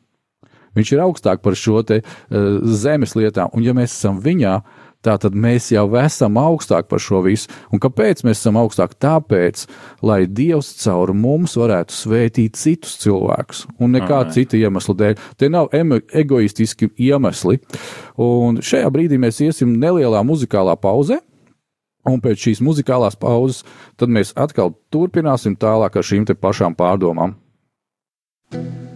[0.77, 4.59] Viņš ir augstāk par šo te uh, zemes lietām, un ja mēs esam viņā,
[5.05, 7.49] tā tad mēs jau esam augstāk par šo visu.
[7.73, 8.93] Un kāpēc mēs esam augstāk?
[9.01, 9.65] Tāpēc,
[10.05, 15.25] lai Dievs caur mums varētu svētīt citus cilvēkus, un nekāda cita iemesla dēļ.
[15.37, 17.59] Te nav egoistiski iemesli.
[18.21, 21.19] Un šajā brīdī mēs iesim nelielā muzikālā pauzē.
[22.09, 23.61] Un pēc šīs muzikālās pauzes,
[24.01, 27.37] tad mēs atkal turpināsim tālāk ar šīm pašām pārdomām.
[28.51, 28.90] thank you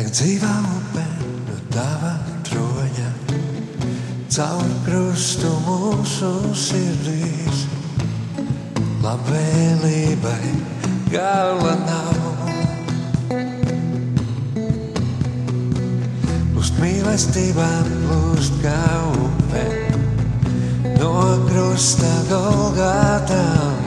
[0.00, 1.02] dzīvā upē
[1.46, 2.12] no tava
[2.48, 3.08] troņa,
[4.32, 7.64] caur krustu mūsu sirdīs.
[9.02, 10.52] Labvēlībai
[11.12, 12.22] gala nav.
[16.52, 18.80] Plūst mīlestībā, plūst kā
[19.26, 19.66] upē,
[21.02, 21.12] no
[21.50, 23.84] krusta Golgātām.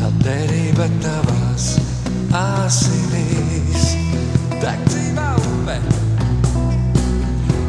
[0.00, 1.74] Tā derība tavās
[2.34, 3.89] asinīs.
[4.60, 5.74] Tak dzīvā upe,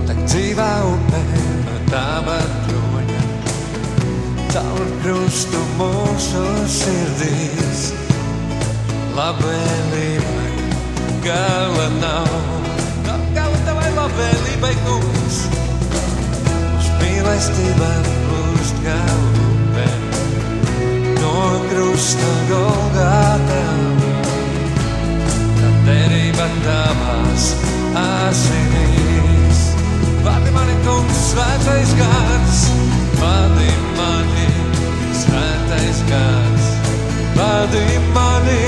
[0.09, 1.19] tak dzīvā upe,
[1.63, 3.21] no tava troņa.
[4.51, 6.41] Caur krustu mūsu
[6.75, 7.85] sirdīs,
[9.15, 10.49] labvēlībai
[11.23, 12.35] gala nav.
[13.07, 15.39] Nav gala tavai labvēlībai, kungs,
[16.75, 18.99] uz mīlestībām plūst kā
[19.29, 19.87] upe.
[21.21, 21.37] No
[21.71, 23.90] krusta Golgātām
[25.85, 27.47] derība tavās
[28.01, 29.61] asinīs.
[30.25, 32.59] Vadi mani, kungs, svētais gars,
[33.21, 34.47] vadi mani,
[35.21, 36.67] svētais gars,
[37.37, 38.59] vadi mani,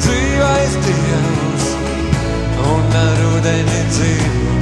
[0.00, 1.68] dzīvais Dievs,
[2.72, 4.56] un ar ūdeni dzīvo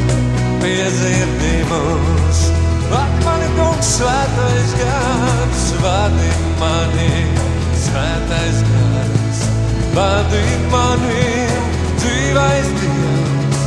[0.65, 2.43] piedzirdi mūs.
[2.89, 7.13] Vadi mani, kungs, svētais gars, vadi mani,
[7.87, 9.18] svētais gars,
[9.95, 11.25] vadi mani,
[12.01, 13.61] dzīvais Dievs,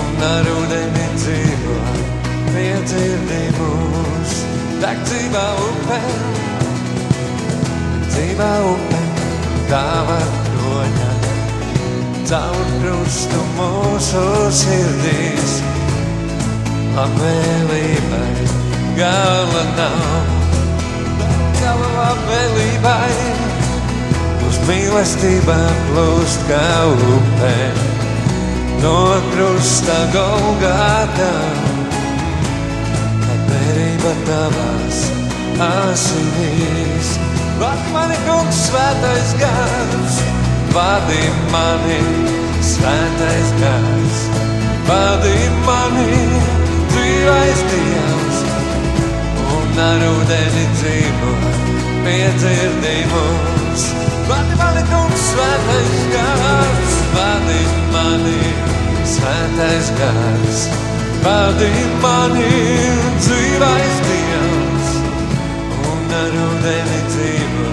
[0.00, 1.76] un ar ūdeni dzīvo,
[2.52, 4.34] piedzirdi mūs.
[4.82, 6.00] Tak dzīvā upe,
[8.10, 9.00] dzīvā upe,
[9.70, 10.18] tava
[10.50, 11.12] kroņa,
[12.28, 14.26] caur krustu mūsu
[14.60, 15.56] sirdīs.
[16.96, 18.46] Labvēlībai
[18.96, 20.30] gala nav,
[21.60, 23.35] gala labvēlībai
[24.66, 27.58] uz mīlestībām plūst kā upē
[28.82, 31.34] no krusta Golgātā.
[33.26, 34.98] Labvēlība tavās
[35.62, 37.12] asinīs.
[37.60, 40.18] Vadi mani, kungs, svētais gars,
[40.74, 42.00] vadi mani,
[42.60, 44.24] svētais gars,
[44.90, 46.26] vadi mani,
[46.90, 48.42] dzīvais Dievs,
[49.60, 51.36] un ar ūdeni dzīvo,
[52.04, 53.15] piedzirdi mūs.
[54.26, 57.60] Vadi mani, kungs, svētais gars, vadi
[57.92, 58.38] mani,
[59.06, 60.62] svētais gars,
[61.22, 61.68] vadi
[62.02, 62.48] mani,
[63.22, 64.88] dzīvais Dievs,
[65.92, 67.68] un ar ūdeni dzīvo,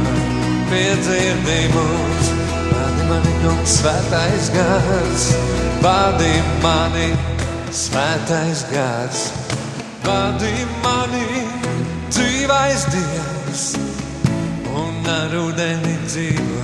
[0.69, 2.29] piedzirdi mūs.
[2.69, 5.25] Vadi mani, kungs, svētais gars,
[5.81, 7.09] vadi mani,
[7.73, 9.25] svētais gars,
[10.05, 10.53] vadi
[10.85, 11.25] mani,
[12.13, 13.92] dzīvais Dievs
[15.03, 16.61] un ar ūdeni dzīvo,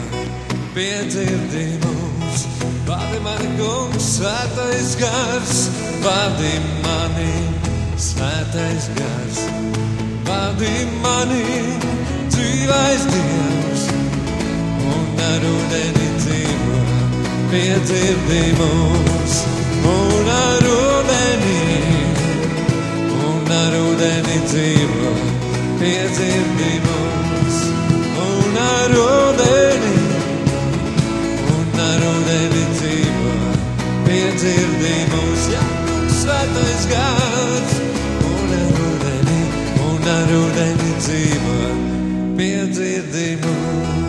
[0.71, 2.43] piedzirdi mūs.
[2.88, 5.56] Vadi mani, kungs, svētais gars,
[6.04, 6.54] vadi
[6.86, 7.34] mani,
[7.99, 9.41] svētais gars,
[10.28, 10.71] vadi
[11.04, 11.43] mani,
[12.32, 13.84] dzīvais Dievs,
[14.93, 16.84] un ar ūdeni dzīvo,
[17.52, 19.41] piedzirdi mūs.
[19.89, 21.60] Un ar ūdeni,
[23.19, 25.13] un ar ūdeni dzīvo,
[25.84, 26.98] piedzirdi mūs
[28.95, 29.93] ūdeni,
[31.54, 33.34] un ar ūdeni dzīvo,
[34.08, 35.63] piedzirdi mūs, jā,
[36.19, 37.80] svētais gars,
[38.34, 39.41] un ar ūdeni,
[39.88, 41.58] un ar ūdeni dzīvo,
[42.39, 44.09] piedzirdi mūs.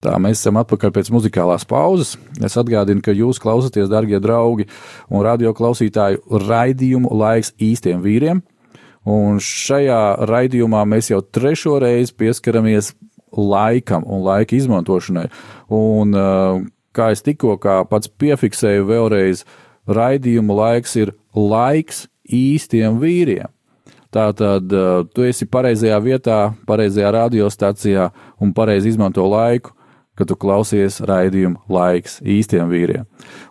[0.00, 2.14] Tā mēs esam atpakaļ pēc muzikālās pauzes.
[2.40, 4.64] Es atgādinu, ka jūs klausāties, darbie draugi,
[5.12, 8.40] un radio klausītāju raidījumu laiks īstiem vīriem.
[9.04, 12.94] Un šajā raidījumā mēs jau trešo reizi pieskaramies
[13.36, 15.26] laikam un laika izmantošanai.
[15.68, 16.62] Un, uh,
[16.96, 17.58] kā es tikko
[17.90, 19.44] pats piefiksēju, vēlreiz
[19.84, 23.52] raidījuma laiks ir laiks īstiem vīriem.
[24.16, 28.08] Tātad uh, tu esi pareizajā vietā, pareizajā radiostacijā
[28.40, 29.76] un pareizi izmanto laiku
[30.20, 33.06] kad tu klausies raidījumu laiks īstiem vīriem.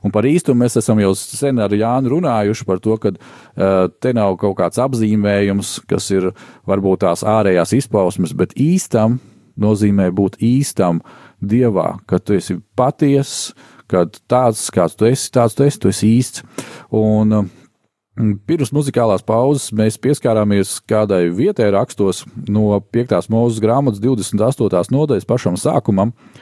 [0.06, 4.14] Un par īstumu mēs esam jau sen ar Jānu runājuši par to, ka uh, te
[4.14, 6.30] nav kaut kāds apzīmējums, kas ir
[6.70, 9.18] varbūt tās ārējās izpausmes, bet īstam
[9.60, 11.02] nozīmē būt īstam
[11.42, 13.56] dievā, ka tu esi patiess,
[13.90, 16.46] ka tāds, kāds tu esi, tāds tu esi, tu esi īsts.
[16.94, 17.56] Un, uh,
[18.20, 23.14] Pirms muzikālās pauzes mēs pieskārāmies kādai vietai rakstos no 5.
[23.32, 24.92] mūža grāmatas 28.
[24.92, 26.38] nodaļas pašam sākumam, uh,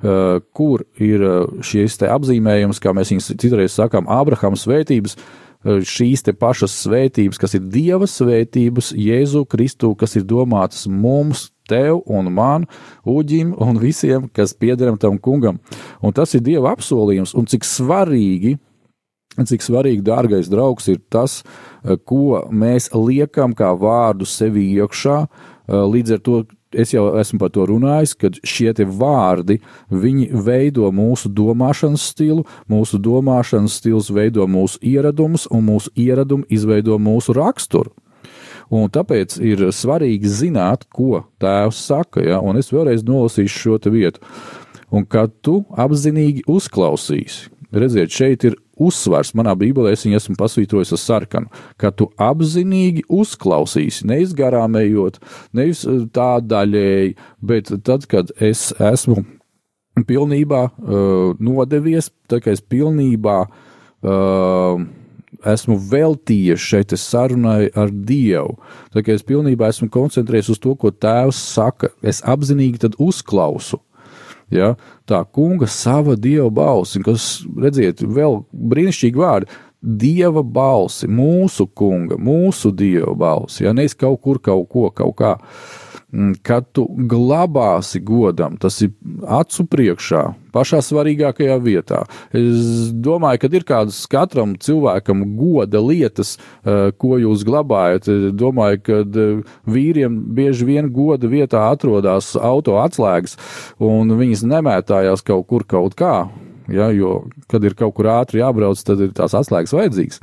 [0.00, 1.26] kur ir
[1.66, 7.66] šīs apzīmējums, kā mēs viņus citreiz sakām, Ābrahama svētības, uh, šīs pašas svētības, kas ir
[7.68, 12.66] Dieva svētības, Jēzu Kristu, kas ir domātas mums, tev un man,
[13.04, 15.60] uģim un visiem, kas piederam tam kungam.
[16.02, 18.58] Un tas ir Dieva apsolījums, un cik svarīgi
[19.30, 21.44] Cik svarīgi, dārgais draugs, ir tas,
[22.04, 25.20] ko mēs liekam kā vārdu sevi iekšā.
[25.70, 26.40] Līdz ar to
[26.72, 33.80] es jau esmu par to runājis, ka šie vārdi, veido mūsu domāšanas stilu, mūsu domāšanas
[33.80, 37.92] stils veido mūsu ieradumus, un mūsu ieradumi izveido mūsu raksturu.
[38.70, 42.38] Un tāpēc ir svarīgi zināt, ko tēvs saka, ja?
[42.38, 44.22] un es vēlreiz nolasīšu šo vietu.
[44.94, 50.94] Un kad tu apzinīgi uzklausīsi, redziet, šeit ir uzsvars manā bībelē, es viņu esmu pasvītrojis
[50.96, 55.20] ar sarkanu, ka tu apzinīgi uzklausīsi, nevis garām ejot,
[55.56, 59.22] nevis eh, tā daļēji, bet tad, kad es esmu
[60.06, 64.80] pilnībā uh, nodevies, tad, kad es pilnībā uh,
[65.50, 68.56] esmu veltījies šeit sarunai ar Dievu.
[68.94, 73.80] Tā kā es pilnībā esmu koncentrējies uz to, ko Tēvs saka, es apzinīgi uzklausu
[74.54, 74.74] ja,
[75.08, 79.60] tā kunga sava dieva balsi, kas, redziet, vēl brīnišķīgi vārdi.
[79.80, 85.38] Dieva balsi, mūsu kunga, mūsu dieva balsi, ja nevis kaut kur kaut ko, kaut kā.
[85.40, 85.89] Uh,
[86.42, 88.90] kad tu glabāsi godam, tas ir
[89.30, 90.22] acu priekšā,
[90.54, 92.00] pašā svarīgākajā vietā.
[92.34, 98.08] Es domāju, ka ir kādas katram cilvēkam goda lietas, eh, ko jūs glabājat.
[98.10, 103.36] Es domāju, ka eh, vīriem bieži vien goda vietā atrodas auto atslēgas,
[103.78, 106.28] un viņas nemētājās kaut kur kaut kā.
[106.70, 110.20] Ja, jo, kad ir kaut kur ātri jābrauc, tad ir tās atslēgas vajadzīgas.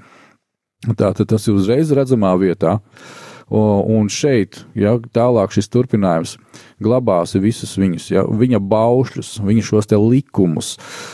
[0.95, 2.77] Tā tad tas ir uzreiz redzamā vietā.
[2.77, 6.33] Uh, Un šeit, ja tālāk šis turpinājums
[6.83, 10.73] glabāsi visus viņus, ja, viņa baušļus, viņa šos te likumus.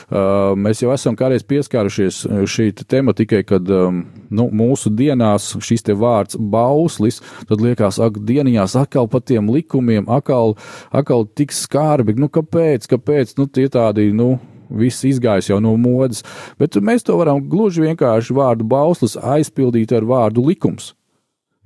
[0.09, 3.99] Uh, mēs jau esam kādreiz pieskārušies šī tematikai, kad um,
[4.33, 10.09] nu, mūsu dienās šis te vārds bauslis, tad liekas, ak, dieniņās atkal par tiem likumiem,
[10.09, 10.57] atkal,
[10.89, 14.39] atkal tik skarbi, nu kāpēc, kāpēc, nu tie tādi, nu,
[14.73, 16.23] viss izgājis jau no modes,
[16.57, 20.95] bet mēs to varam gluži vienkārši vārdu bauslis aizpildīt ar vārdu likums.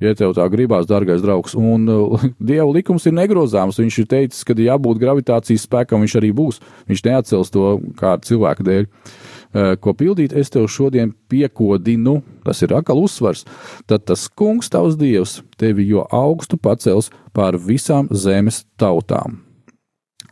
[0.03, 4.43] Ja tev tā gribās, dārgais draugs, un uh, Dieva likums ir negrozāms, viņš ir teicis,
[4.45, 6.61] ka jābūt gravitācijas spēkam, viņš arī būs.
[6.89, 8.85] Viņš neatcels to kādu cilvēku dēļ.
[8.85, 13.45] Uh, ko pildīt, es tev šodien piekodinu, tas ir atkal uzsvars,
[13.89, 19.41] tad tas kungs tavs dievs tevi jo augstu pacels pār visām zemes tautām.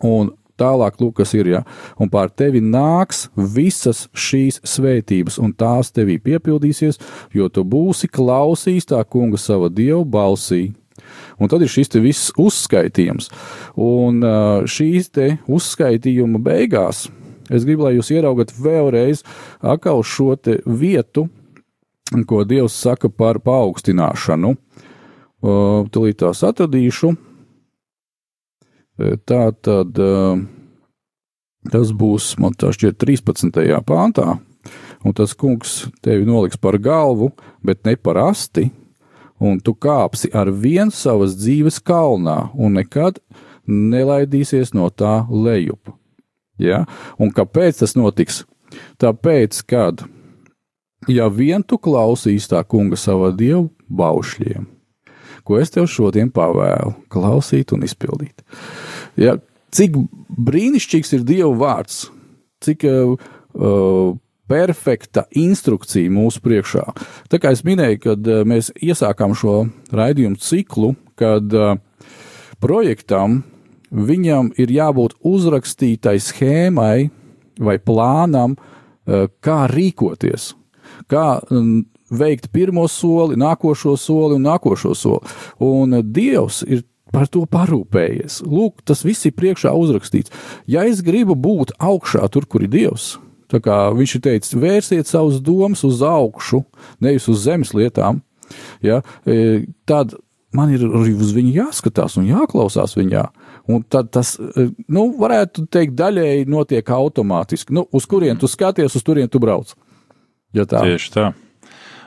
[0.06, 1.62] Un Tālāk, lūk, kas ir, ja,
[2.00, 7.02] un pār tevi nāks visas šīs svētības, un tās tevī piepildīsies,
[7.36, 10.70] jo tu būsi klausījis tā kunga sava dievu balsī.
[11.36, 13.28] Un tad ir šis viss uzskaitījums,
[13.76, 14.24] un
[14.72, 15.12] šīs
[15.52, 17.10] uzskaitījuma beigās
[17.50, 19.24] es gribu, lai jūs ieraugat vēlreiz
[19.62, 21.28] šo vietu,
[22.26, 24.56] ko Dievs saka par paaugstināšanu.
[25.94, 27.14] Tūlīt tās atradīšu.
[28.96, 29.98] Tā tad
[31.72, 33.60] tas būs, man tā šķiet, 13.
[33.88, 34.38] pāntā,
[35.04, 37.32] un tas kungs tevi noliks par galvu,
[37.66, 38.70] bet ne par asti,
[39.40, 43.20] un tu kāpsi ar vienu savas dzīves kalnā, un nekad
[43.68, 45.92] nelaidīsies no tā lejup.
[46.62, 46.86] Ja?
[47.20, 48.44] Un kāpēc tas notiks?
[49.02, 50.06] Tāpēc, kad
[51.12, 54.66] ja vien tu klausīsi tā kunga savā dievu baušļiem,
[55.46, 58.44] ko es tev šodien pavēlu, klausīt un izpildīt.
[59.20, 59.38] Ja,
[59.76, 59.98] cik
[60.50, 62.06] brīnišķīgs ir Dieva vārds,
[62.66, 63.16] cik uh,
[64.50, 66.86] perfekta instrukcija mūsu priekšā.
[67.32, 69.64] Tā kā es minēju, kad uh, mēs iesākām šo
[69.96, 71.76] raidījumu ciklu, kad uh,
[72.64, 73.44] projektam
[73.96, 77.10] viņam ir jābūt uzrakstītai schēmai
[77.62, 78.58] vai plānam,
[79.06, 80.50] kā rīkoties,
[81.08, 81.26] kā
[82.12, 85.36] veikt pirmo soli, nākošo soli un nākošo soli.
[85.64, 86.84] Un Dievs ir
[87.16, 88.42] par to parūpējies.
[88.46, 90.34] Lūk, tas viss ir priekšā uzrakstīts.
[90.70, 93.16] Ja es gribu būt augšā, tur, kur ir Dievs,
[93.52, 96.64] tā kā viņš ir teicis, vērsiet savus domas uz augšu,
[97.04, 98.22] nevis uz zemes lietām,
[98.84, 100.18] ja, e, tad
[100.56, 103.26] man ir arī uz viņu jāskatās un jāklausās viņā.
[103.72, 107.76] Un tad tas, e, nu, varētu teikt, daļēji notiek automātiski.
[107.76, 109.74] Nu, uz kurien tu skaties, uz turien tu brauc.
[110.56, 110.86] Ja tā.
[110.86, 111.32] Tieši tā.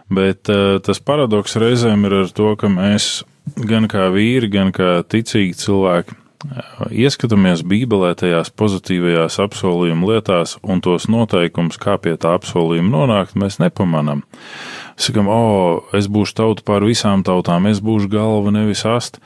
[0.09, 3.23] Bet uh, tas paradoks reizēm ir ar to, ka mēs
[3.69, 10.81] gan kā vīri, gan kā ticīgi cilvēki uh, ieskatāmies Bībelē tajās pozitīvajās apsolījuma lietās un
[10.85, 14.25] tos noteikumus, kā pie tā apsolījuma nonākt, mēs nepamanām.
[14.99, 15.43] Sakam, o,
[15.95, 19.21] es būšu tauta pār visām tautām, es būšu galva, nevis ast.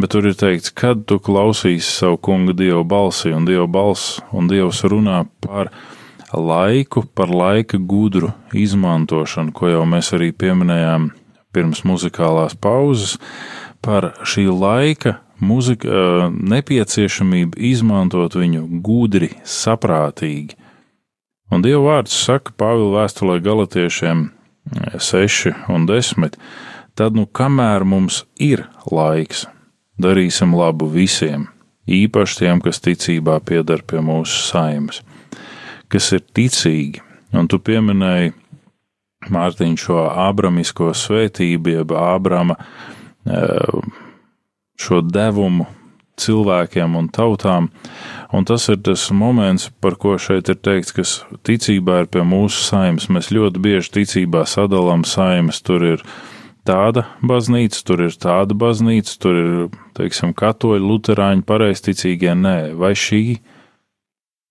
[0.00, 4.46] Bet tur ir teikts, kad tu klausīsi savu kunga dievu balsi, un dievu balss, un
[4.52, 5.98] dievs runā par viņu
[6.36, 11.10] laiku par laika gudru izmantošanu, ko jau mēs arī pieminējām
[11.54, 13.18] pirms muzikālās pauzes,
[13.82, 20.58] par šī laika muzika, nepieciešamību izmantot viņu gudri, saprātīgi.
[21.50, 24.28] Un Dieva vārds saka Pāvila vēstulē galotiešiem
[25.00, 26.36] 6 un 10,
[26.94, 29.46] tad nu kamēr mums ir laiks,
[29.98, 31.48] darīsim labu visiem,
[31.90, 35.02] īpaši tiem, kas ticībā piedar pie mūsu saimes,
[35.90, 37.02] kas ir ticīgi.
[37.36, 38.34] Un tu pieminēji
[39.28, 42.56] Mārtiņu šo abramisko svētību, jeb Ābrama
[44.80, 45.66] šo devumu
[46.20, 47.68] cilvēkiem un tautām.
[48.36, 51.14] Un tas ir tas moments, par ko šeit ir teikts, kas
[51.46, 53.10] ticībā ir pie mūsu saimes.
[53.12, 55.60] Mēs ļoti bieži ticībā sadalām saimes.
[55.64, 56.04] Tur ir
[56.68, 59.54] tāda baznīca, tur ir tāda baznīca, tur ir,
[60.00, 62.36] teiksim, katoļi, luterāņi, pareizticīgie.
[62.36, 63.49] Nē, vai šī uh,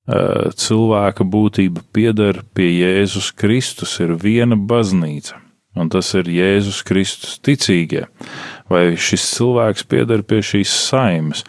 [0.09, 5.37] cilvēka būtība pieder pie Jēzus Kristus, ir viena baznīca
[5.79, 8.05] un tas ir Jēzus Kristus ticīgie,
[8.71, 11.43] vai šis cilvēks pieder pie šīs saimes.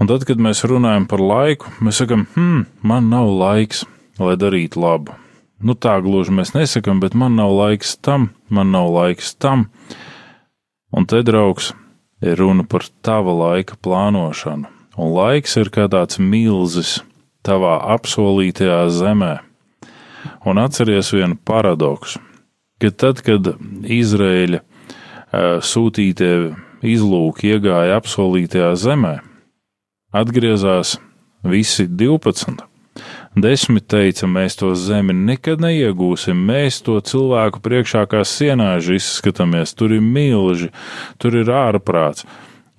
[0.00, 3.84] Un tad, kad mēs runājam par laiku, mēs sakam, hmm, man nav laiks,
[4.18, 5.14] lai darītu labu.
[5.62, 9.68] Nu, tā gluži mēs nesakām, bet man nav laiks tam, man nav laiks tam.
[10.90, 11.70] Un te, draugs,
[12.24, 14.66] ir runa par tava laika plānošanu.
[14.98, 16.98] Un laiks ir kā tāds milzis
[17.46, 19.32] tavā apsolītajā zemē.
[20.46, 22.22] Un atceries vienu paradoksu
[22.82, 23.52] ka tad, kad
[23.86, 24.60] Izraēļa
[25.62, 26.32] sūtītie
[26.82, 29.14] izlūki iegāja apsolītajā zemē,
[30.18, 30.96] atgriezās
[31.46, 32.66] visi 12.
[33.42, 39.94] Desmit teica, mēs to zemi nekad neiegūsim, mēs to cilvēku priekšā kā sienāži izskatāmies, tur
[39.96, 40.68] ir milži,
[41.22, 42.26] tur ir ārprāts,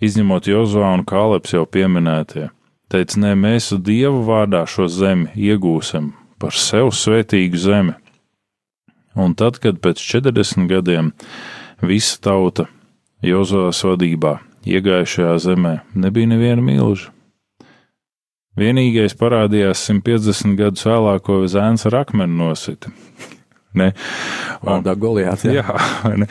[0.03, 2.51] izņemot Jozua un Kāleps jau pieminētie.
[2.93, 7.95] Teica, nē, mēs Dievu vārdā šo zemi iegūsim par sev svētīgu zemi.
[9.17, 11.09] Un tad, kad pēc 40 gadiem
[11.81, 12.67] visa tauta
[13.25, 14.35] Jozovas vadībā
[14.69, 17.09] iegāja šajā zemē, nebija neviena milža.
[18.61, 22.93] Vienīgais parādījās 150 gadus vēlāk, ko zēns ar akmeni nosita.
[23.73, 23.87] Ne?
[24.69, 25.63] Un, Goliāts, jā.
[25.63, 26.27] Jā, ne?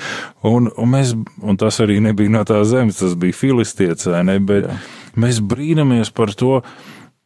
[0.47, 4.37] un, un, mēs, un tas arī nebija no tā zemes, tas bija filistietis, ne?
[4.39, 4.77] bet jā.
[5.17, 6.61] Mēs brīnamies par to,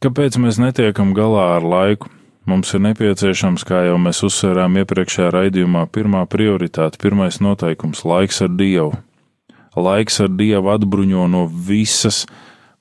[0.04, 2.10] kāpēc mēs netiekam galā ar laiku.
[2.46, 8.52] Mums ir nepieciešams, kā jau mēs uzsvērām iepriekšējā raidījumā, pirmā prioritāte, pirmais noteikums- laiks ar
[8.54, 8.92] Dievu.
[9.74, 12.24] Laiks ar Dievu atbruņo no visas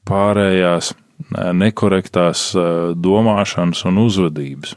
[0.05, 0.93] pārējās
[1.33, 2.53] nekorektās
[2.95, 4.75] domāšanas un uzvedības.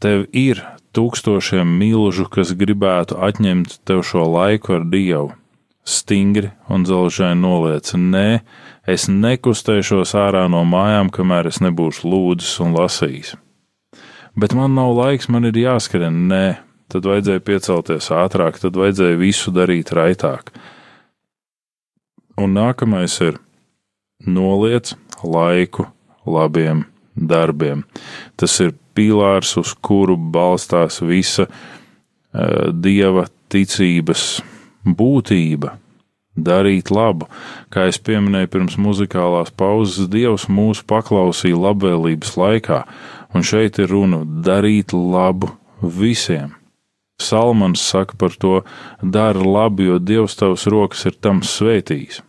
[0.00, 0.62] Tev ir
[0.94, 5.32] tūkstošiem milžu, kas gribētu atņemt tev šo laiku ar Dievu.
[5.88, 8.28] Stingri un dzelžaini noliec, nē,
[8.88, 13.34] Es nekustēšos ārā no mājām, kamēr es nebūšu lūdzis un lasījis.
[14.38, 16.22] Bet man nav laiks, man ir jāskrien.
[16.30, 16.56] Nē,
[16.88, 20.54] tad vajadzēja piecelties ātrāk, tad vajadzēja visu darīt raitāk.
[22.40, 23.36] Un nākamais ir
[24.24, 25.90] noliec laiku
[26.24, 27.84] labiem darbiem.
[28.40, 34.38] Tas ir pīlārs, uz kuru balstās visa uh, dieva ticības
[34.84, 35.76] būtība
[36.38, 37.26] darīt labu.
[37.72, 42.84] Kā es pieminēju pirms muzikālās pauzes, Dievs mūs paklausīja labvēlības laikā,
[43.34, 45.50] un šeit ir runa darīt labu
[45.82, 46.54] visiem.
[47.18, 48.62] Salmans saka par to:
[49.02, 52.22] dara labu, jo Dievs tavs rokas ir tam svētījis.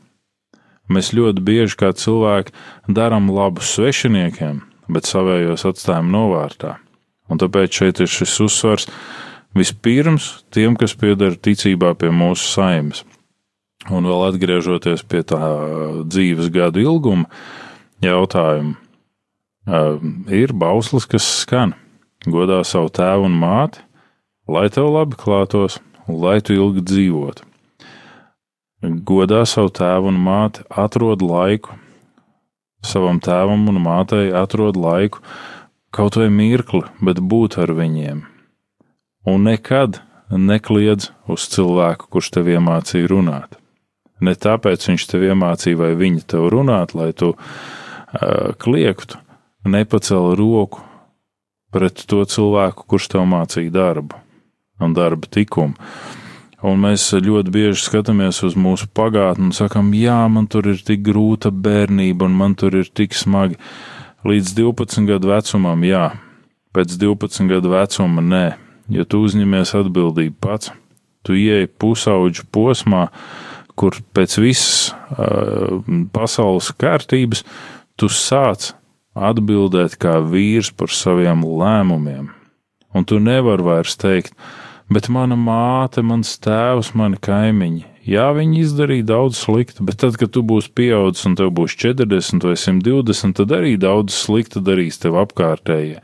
[0.90, 2.56] Mēs ļoti bieži kā cilvēki
[2.90, 6.80] darām labu svešiniekiem, bet savējos atstājam novārtā.
[7.30, 8.88] Un tāpēc šeit ir šis uzsvars
[9.58, 13.04] vispirms tiem, kas pieder ticībā pie mūsu saimnes.
[13.90, 15.40] Un vēl atgriežoties pie tā
[16.04, 17.30] dzīves gadu ilguma
[18.04, 18.76] jautājuma,
[20.32, 21.74] ir bauslis, kas skan:
[22.28, 23.84] godā savu tēvu un māti,
[24.48, 27.46] lai tev labi klātos, lai tu ilgi dzīvotu.
[29.08, 31.76] Godā savu tēvu un māti, atrod laiku,
[32.84, 35.20] savam tēvam un mātei atrod laiku,
[35.92, 38.29] kaut vai mirkli, bet būt ar viņiem.
[39.28, 40.00] Un nekad
[40.30, 43.58] nekliedz uz cilvēku, kurš tev iemācīja runāt.
[44.22, 49.20] Ne tāpēc viņš tev iemācīja, vai viņa tev runāt, lai tu uh, kliegtu,
[49.66, 50.84] nepacēl roku
[51.74, 54.20] pret to cilvēku, kurš tev mācīja darbu
[54.80, 55.76] un darba tikumu.
[56.60, 61.06] Un mēs ļoti bieži skatāmies uz mūsu pagātni un sakām, jā, man tur ir tik
[61.06, 63.56] grūta bērnība, un man tur ir tik smagi.
[64.28, 66.10] Līdz 12 gadu vecumam, jā,
[66.76, 68.44] pēc 12 gadu vecuma, nē,
[68.90, 70.74] jo tu uzņemies atbildību pats.
[71.28, 75.80] Tu ieeji pusauģu posmā, uh, kur pēc visas uh,
[76.16, 77.46] pasaules kārtības
[78.00, 78.74] tu sāc
[79.16, 82.30] atbildēt kā vīrs par saviem lēmumiem.
[82.96, 84.34] Un tu nevari vairs teikt,
[84.92, 87.86] bet mana māte, mans tēvs, mani kaimiņi.
[88.10, 92.48] Jā, viņi izdarīja daudz slikta, bet tad, kad tu būsi pieaudzis un tev būs 40
[92.48, 96.00] vai 120, tad arī daudz slikta darīs tev apkārtējie.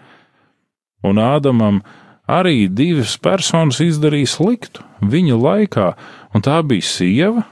[1.05, 1.81] Un Ādamam
[2.27, 5.91] arī divas personas izdarīja sliktu viņa laikā,
[6.33, 7.45] un tā bija sieva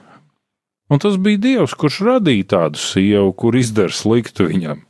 [0.93, 4.83] Un tas bija Dievs, kurš radīja tādu sievu, kur izdara sliktu viņam.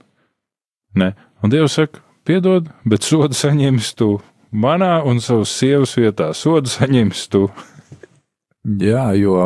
[1.00, 1.14] Ne?
[1.40, 4.18] Un Dievs saka, piedod, bet sodu saņems tu
[4.52, 6.32] manā un savas sievas vietā.
[6.36, 7.46] Sodu saņems tu.
[8.92, 9.38] Jā, jo,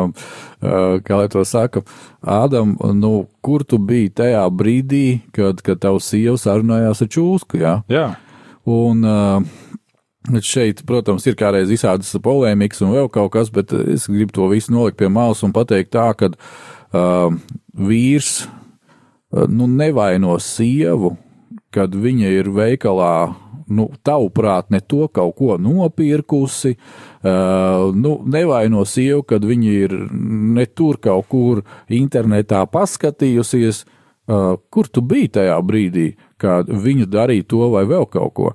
[1.06, 1.82] kā lai to saka,
[2.22, 3.12] Ādam, nu,
[3.42, 7.80] kur tu biji tajā brīdī, kad, kad tavs sieva sarunājās ar čūsku, jā?
[7.90, 8.08] Jā,
[8.68, 9.40] Un uh,
[10.44, 14.74] šeit, protams, ir kādreiz visādas polēmikas un vēl kaut kas, bet es gribu to visu
[14.74, 17.32] nolikt pie malas un pateikt tā, ka uh,
[17.78, 21.16] vīrs uh, nu, nevaino sievu,
[21.74, 23.12] kad viņa ir veikalā.
[23.68, 29.92] Nu, tavuprāt, ne to kaut ko nopirkusi, uh, nu, nevaino sievu, kad viņa ir
[30.56, 31.60] ne tur kaut kur
[31.92, 36.06] internetā paskatījusies, uh, kur tu biji tajā brīdī,
[36.40, 38.54] kad viņa darīja to vai vēl kaut ko.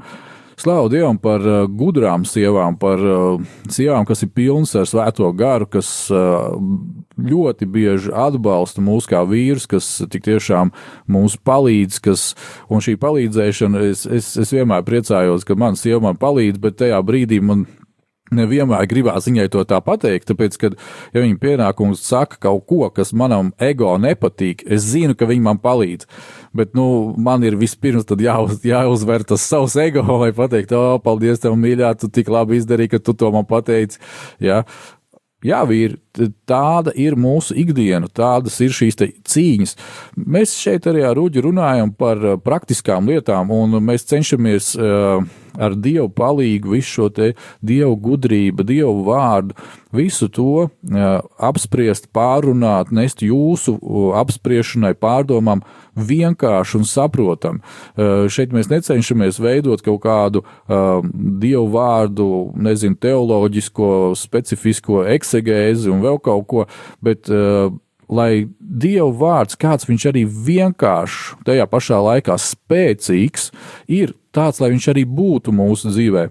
[0.60, 3.42] Slavu Dievam par uh, gudrām sievām, par uh,
[3.72, 6.54] sievām, kas ir pilnas ar svēto garu, kas uh,
[7.18, 10.74] ļoti bieži atbalsta mūs kā vīrus, kas tik tiešām
[11.12, 12.02] mums palīdz.
[12.04, 12.26] Kas,
[12.70, 17.02] un šī palīdzēšana, es, es, es vienmēr priecājos, ka man sieva man palīdz, bet tajā
[17.06, 17.66] brīdī man
[18.38, 20.72] nevienmēr gribās viņai to tā pateikt, tāpēc, ka,
[21.16, 25.62] ja viņa pienākums saka kaut ko, kas manam ego nepatīk, es zinu, ka viņa man
[25.64, 26.10] palīdz.
[26.54, 31.58] Bet, nu, man ir vispirms jāuz, jāuzver tas savs ego, lai pateiktu, o, paldies, tev
[31.60, 34.02] mīļā, tu tik labi izdarīji, ka tu to man pateici.
[34.44, 34.64] Ja?
[35.44, 35.98] Jā, vīri,
[36.48, 38.96] tāda ir mūsu ikdiena, tādas ir šīs
[39.28, 39.76] cīņas.
[40.16, 45.20] Mēs šeit arī ar Uģi runājam par praktiskām lietām, un mēs cenšamies uh,
[45.58, 47.32] ar Dievu palīdzību, visu šo te
[47.66, 49.58] Dievu gudrību, Dievu vārdu,
[49.94, 50.70] visu to uh,
[51.38, 53.78] apspriest, pārunāt, nest jūsu
[54.20, 55.62] apspriešanai, pārdomām
[55.94, 57.62] vienkārši un saprotam.
[57.94, 62.28] Uh, šeit mēs necenšamies veidot kaut kādu uh, Dievu vārdu,
[62.58, 66.68] nezinu, teoloģisko, specifisko eksegēzi un vēl kaut ko,
[67.04, 67.30] bet
[68.14, 73.52] lai Dieva vārds, kāds viņš arī vienkāršs, tajā pašā laikā spēcīgs,
[73.88, 76.28] ir tāds, lai viņš arī būtu mūsu dzīvē.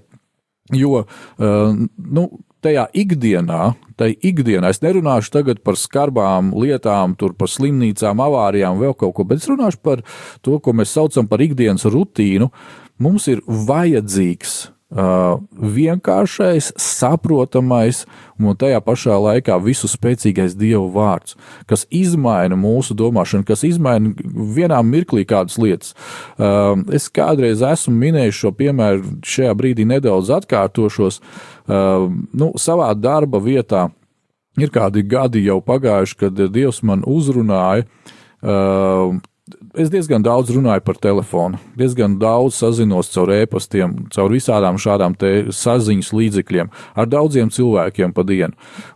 [0.78, 2.26] Jo, uh, nu,
[2.62, 8.94] tajā ikdienā, tai ikdienā, es nerunāšu tagad par skarbām lietām, tur par slimnīcām, avārijām, vēl
[8.98, 10.05] kaut ko, bet es runāšu par
[10.44, 12.53] to, ko mēs saucam par ikdienas rutīnu.
[13.03, 14.55] Mums ir vajadzīgs
[14.93, 18.03] vienkāršais, saprotamais
[18.38, 21.36] un tajā pašā laikā visu spēcīgais Dieva vārds,
[21.70, 24.12] kas izmaina mūsu domāšanu, kas izmaina
[24.57, 25.95] vienā mirklī kādas lietas.
[26.36, 31.22] Uh, es kādreiz esmu minējis šo piemēru, šajā brīdī nedaudz atkārtošos.
[31.64, 33.88] Uh, nu, savā darba vietā
[34.61, 37.86] ir kādi gadi jau pagājuši, kad Dievs man uzrunāja
[39.74, 45.16] es diezgan daudz runāju par telefonu, diezgan daudz sazinos caur e-pastiem, caur visādām šādām
[45.54, 48.52] saziņas līdzekļiem ar daudziem cilvēkiem pa dienu.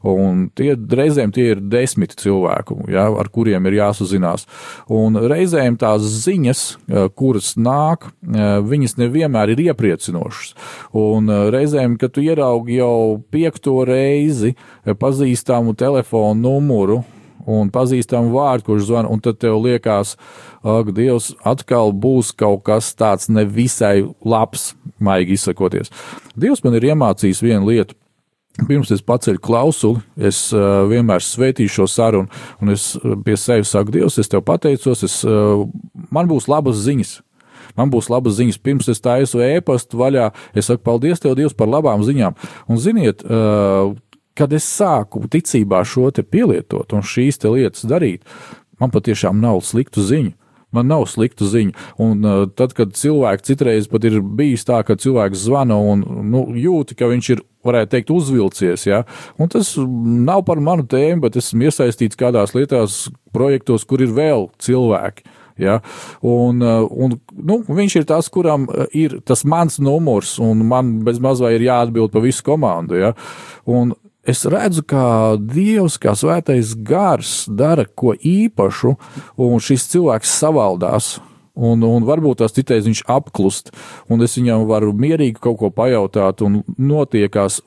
[0.07, 4.47] Un tie reizēm tie ir desmit cilvēku, ja, ar kuriem ir jāsazinās.
[4.93, 10.55] Un reizēm tās ziņas, eh, kuras nāk, eh, viņas nevienmēr ir iepriecinošas.
[10.93, 14.55] Un eh, reizēm, kad tu ieraugi jau piekto reizi
[14.85, 17.05] pazīstamu telefonu numuru,
[17.47, 20.17] un pazīstamu vārdu, kurš zvana, un tad tev liekas,
[20.67, 25.93] ak, Dievs, atkal būs kaut kas tāds nevisai labs, maigi izsakoties.
[26.35, 27.97] Dievs man ir iemācījis vienu lietu.
[28.57, 32.31] Pirms es paceļu klausuli, es uh, vienmēr svētīšu šo sarunu,
[32.65, 32.95] un es
[33.25, 35.67] pie sevis saku, Dievs, es tev pateicos, es, uh,
[36.09, 37.19] man būs labas ziņas.
[37.77, 40.31] Man būs labas ziņas, pirms es taisu ēpastu vaļā.
[40.57, 42.37] Es saku, paldies, Tev, Dievs, par labām ziņām.
[42.73, 43.93] Un, ziniet, uh,
[44.37, 48.26] kad es sāku ticībā šo te pielietot un šīs lietas darīt,
[48.80, 50.34] man patiešām nav sliktu ziņu.
[50.74, 51.72] Man nav sliktu ziņu.
[52.03, 56.43] Un uh, tad, kad cilvēks citreiz pat ir bijis tā, ka cilvēks zvana un nu,
[56.59, 59.01] jūti, ka viņš ir, varētu teikt, uzvilcies, ja?
[59.43, 64.47] un tas nav par manu tēmu, bet esmu iesaistīts kādās lietās, projektos, kur ir vēl
[64.62, 65.26] cilvēki.
[65.62, 65.80] Ja?
[66.20, 70.99] Un, uh, un, nu, viņš ir tas, kuram uh, ir tas mans numurs, un man
[71.07, 72.99] bez mazā ir jāatbild pa visu komandu.
[73.01, 73.14] Ja?
[73.64, 73.95] Un
[74.29, 75.07] es redzu, kā
[75.41, 78.97] Dievs, kā svētais gars dara ko īpašu,
[79.41, 81.16] un šis cilvēks savaldās.
[81.57, 83.70] Un, un varbūt tās citreiz viņš apklust,
[84.12, 87.62] un es viņam varu mierīgi kaut ko pajautāt, un notiekās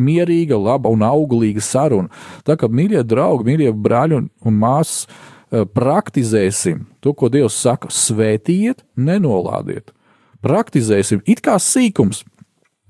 [0.00, 2.10] mierīga, laba un auglīga saruna.
[2.46, 7.90] Tā kā mīļie draugi, mīļie brāļi un, un māsas, eh, praktizēsim to, ko Dievs saka,
[7.94, 9.94] svētījiet, nenolādiet.
[10.42, 12.24] Praktizēsim, it kā sīkums.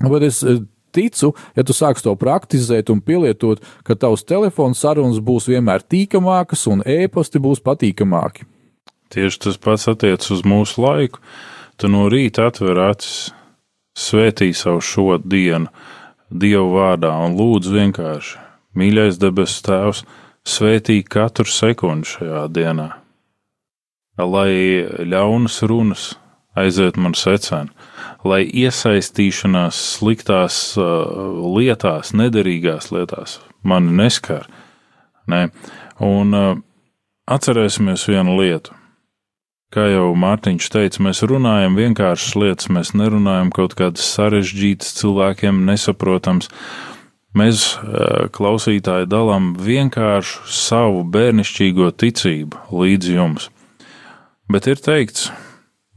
[0.00, 0.62] Bet es eh,
[0.92, 6.66] ticu, ja tu sāksi to praktizēt un pielietot, ka tavs telefons sarunas būs vienmēr tīkamākas
[6.70, 8.46] un ēpasti būs patīkamāki.
[9.10, 11.18] Tieši tas pats attiecas uz mūsu laiku.
[11.80, 13.30] Tu no rīta atver acis,
[13.96, 15.70] svētī savu šo dienu,
[16.30, 18.36] Dievu vārdā un lūdzu vienkārši,
[18.78, 20.04] mīļais debesu Tēvs,
[20.46, 22.86] svētī katru sekundi šajā dienā,
[24.14, 24.52] lai
[25.10, 26.04] ļaunas runas
[26.54, 27.74] aiziet man secēni,
[28.26, 34.46] lai iesaistīšanās sliktās uh, lietās, nederīgās lietās mani neskar.
[35.30, 35.48] Ne?
[36.04, 36.52] Un uh,
[37.30, 38.76] atcerēsimies vienu lietu.
[39.70, 46.50] Kā jau Mārtiņš teica, mēs runājam vienkāršas lietas, mēs nerunājam kaut kādas sarežģītas, cilvēkiem nesaprotams.
[47.38, 53.46] Mēs, uh, klausītāji, dalām vienkāršu savu bērnišķīgo ticību līdz jums.
[54.50, 55.28] Bet ir teikts,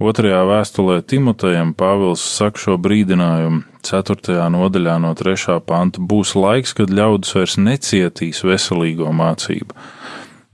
[0.04, 4.34] Otrajā vēstulē Timotejam Pāvils saka šo brīdinājumu 4.
[4.52, 5.62] nodaļā no 3.
[5.64, 9.72] panta: būs laiks, kad ļaudis vairs necietīs veselīgo mācību,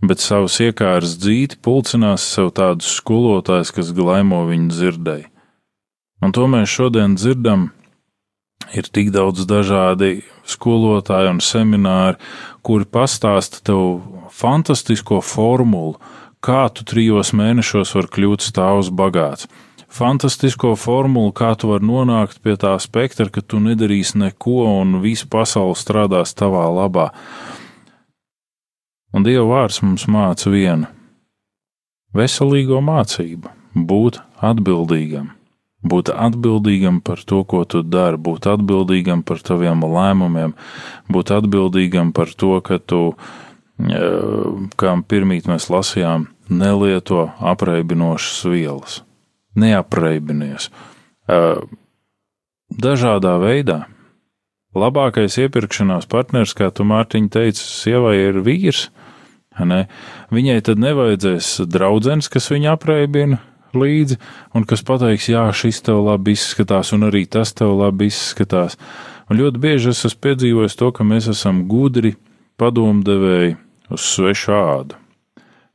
[0.05, 5.25] bet savus iekāras dzīti pulcinās sev tādus skolotājus, kas glaimo viņu dzirdēji.
[6.21, 7.71] Un to mēs šodien dzirdam.
[8.69, 12.21] Ir tik daudz dažādi skolotāji un semināri,
[12.61, 15.97] kuri pastāsta tev fantastisko formulu,
[16.43, 19.49] kā tu trijos mēnešos vari kļūt stāvs bagāts.
[19.89, 25.25] Fantastisko formulu, kā tu vari nonākt pie tā spektra, ka tu nedarīsi neko un visa
[25.25, 27.09] pasaule strādās tavā labā.
[29.09, 30.87] Un Dieva vārds mums māca vienu-
[32.17, 35.31] veselīgo mācību, būt atbildīgam,
[35.81, 40.53] būt atbildīgam par to, ko tu dari, būt atbildīgam par taviem lēmumiem,
[41.09, 43.15] būt atbildīgam par to, ka tu
[43.79, 48.99] kā pirmīt mēs lasījām, nelieto apreibinošas vielas.
[49.59, 50.69] Neapreibinies.
[52.69, 53.85] Dažādā veidā.
[54.77, 58.89] Labākais iepirkšanās partners, kā tu Mārtiņ teici, sievai ir vīrs.
[59.59, 59.87] Ne?
[60.31, 63.39] Viņai tad nevajadzēs draudzens, kas viņu apreibina
[63.75, 64.19] līdzi,
[64.55, 68.77] un kas pateiks, jā, šis tev labi izskatās, un arī tas tev labi izskatās.
[69.29, 72.15] Un ļoti bieži es esmu piedzīvojis to, ka mēs esam gudri
[72.61, 73.57] padomdevēji
[73.89, 74.97] uz svešu ādu.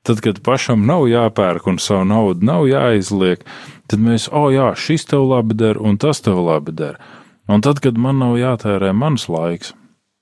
[0.04, 3.40] Tad, kad pašam nav jāpērk un savu naudu nav jāizliek,
[3.88, 6.98] tad mēs, o, oh, jā, šis tev labi der un tas tev labi der.
[7.48, 9.72] Un tad, kad man nav jātērē mans laiks,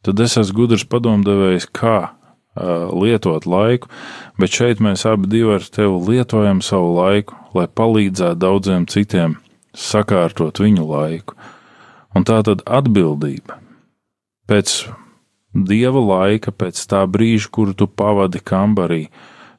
[0.06, 3.90] tad es esmu gudrs padomdevējs, kā uh, lietot laiku,
[4.38, 9.38] bet šeit mēs abi ar tevi lietojam savu laiku, lai palīdzētu daudziem citiem
[9.74, 11.34] sakārtot viņu laiku.
[12.14, 13.58] Un tā tad atbildība.
[14.46, 14.82] Pēc
[15.54, 19.06] dieva laika, pēc tā brīža, kuru tu pavadi kambarī,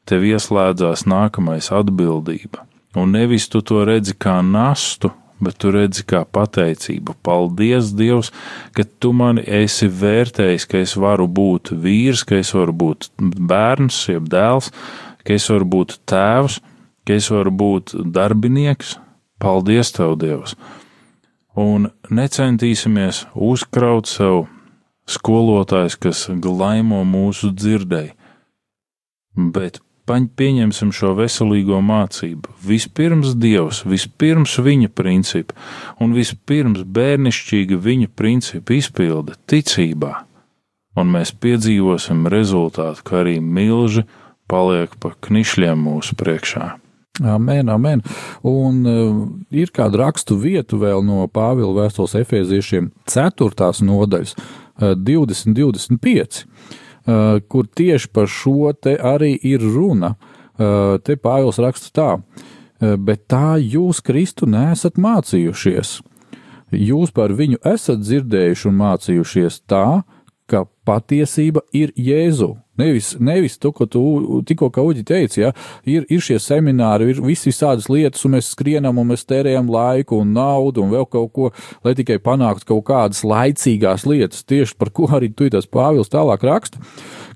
[0.09, 2.65] tev ieslēdzās nākamais atbildība.
[2.95, 5.11] Un nevis tu to redzi kā nastu,
[5.43, 7.15] bet tu redzi kā pateicību.
[7.25, 8.31] Paldies, Dievs,
[8.75, 14.03] ka tu mani esi vērtējis, ka es varu būt vīrs, ka es varu būt bērns,
[14.13, 14.69] jeb dēls,
[15.25, 16.59] ka es varu būt tēvs,
[17.07, 18.97] ka es varu būt darbinieks.
[19.43, 20.55] Paldies, Tev, Dievs!
[21.59, 24.47] Un necentīsimies uzkraut sev
[25.09, 28.13] skolotājs, kas glaimo mūsu dzirdēji,
[29.35, 32.51] bet pieņemsim šo veselīgo mācību.
[32.67, 35.55] Vispirms Dievs, vispirms viņa principi
[36.03, 40.13] un vispirms bērnišķīga viņa principu izpilde ticībā,
[40.99, 44.05] un mēs piedzīvosim rezultātu, ka arī milži
[44.47, 46.73] paliek pa knišļiem mūsu priekšā.
[47.21, 48.01] Amen, amen.
[48.41, 49.17] Un uh,
[49.53, 53.67] ir kāda rakstu vieta vēl no Pāvila vēstules efeziešiem, 4.
[53.85, 54.33] nodaļas,
[54.79, 56.45] 20, 25,
[57.51, 60.15] kur tieši par šo te arī ir runa.
[60.57, 62.09] Te Pāvils raksta tā,
[62.79, 66.01] bet tā jūs Kristu nesat mācījušies.
[66.73, 70.03] Jūs par viņu esat dzirdējuši un mācījušies tā,
[70.49, 72.55] ka patiesība ir Jēzu.
[72.77, 74.01] Nevis, nevis to, ko tu
[74.49, 75.51] tikko uģi teici, ja,
[75.85, 80.17] ir, ir šie semināri, ir visi visādas lietas, un mēs skrienam, un mēs tērējam laiku
[80.23, 81.51] un naudu un vēl kaut ko,
[81.85, 86.47] lai tikai panāktu kaut kādas laicīgās lietas, tieši par ko arī tu tas Pāvils tālāk
[86.49, 86.81] raksta,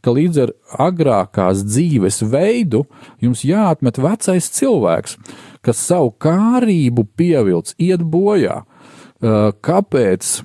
[0.01, 0.55] ka līdz ar
[0.87, 2.87] agrākās dzīves veidu
[3.21, 5.19] jums jāatmet vecais cilvēks,
[5.61, 8.63] kas savu kārību pievilc, iet bojā.
[9.21, 10.37] Kāpēc?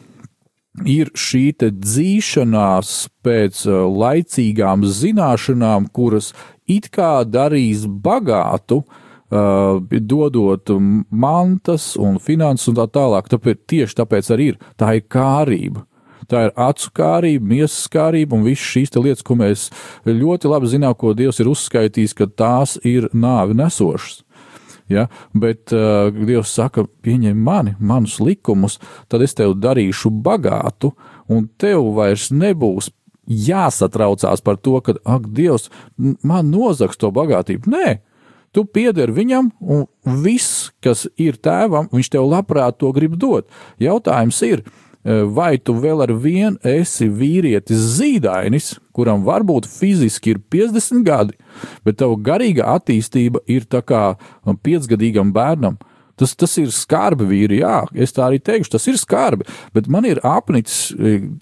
[0.89, 6.33] Ir šī dzīšanās pēc uh, laicīgām zināšanām, kuras
[6.67, 10.73] it kā darīs bagātu, uh, dodot
[11.11, 13.29] mantas un finanses un tā tālāk.
[13.33, 15.87] Tāpēc, tieši tāpēc arī ir tā ir kārība.
[16.31, 19.69] Tā ir acu kārība, miesas kārība un visas šīs lietas, ko mēs
[20.07, 24.23] ļoti labi zinām, ko Dievs ir uzskaitījis, ka tās ir nāvi nesošas
[24.91, 28.79] ja, bet uh, Dievs saka, pieņem mani, manus likumus,
[29.13, 30.93] tad es tevi darīšu bagātu,
[31.31, 32.91] un tev vairs nebūs
[33.27, 37.71] jāsatraucās par to, ka, ak, Dievs, man nozags to bagātību.
[37.73, 37.99] Nē,
[38.53, 39.87] tu pieder viņam, un
[40.25, 43.49] viss, kas ir tēvam, viņš tev labprāt to grib dot.
[43.83, 44.65] Jautājums ir,
[45.05, 51.39] vai tu vēl ar vienu esi vīrietis zīdainis, kuram varbūt fiziski ir 50 gadi,
[51.85, 54.13] bet tava garīga attīstība ir tā kā
[54.63, 55.81] piecgadīgam bērnam.
[56.17, 60.05] Tas, tas ir skarbi, vīri, jā, es tā arī teikšu, tas ir skarbi, bet man
[60.07, 60.93] ir apnicis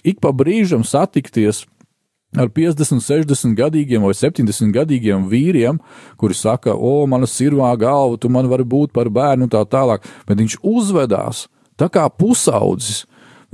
[0.07, 1.65] ik pa brīžam satikties
[2.39, 5.81] ar 50, 60 gadīgiem vai 70 gadīgiem vīriem,
[6.17, 10.07] kuri saka, o, mana sirvā galva, tu man vari būt par bērnu un tā tālāk,
[10.29, 11.49] bet viņš uzvedās
[11.81, 13.05] tā kā pusaudzis.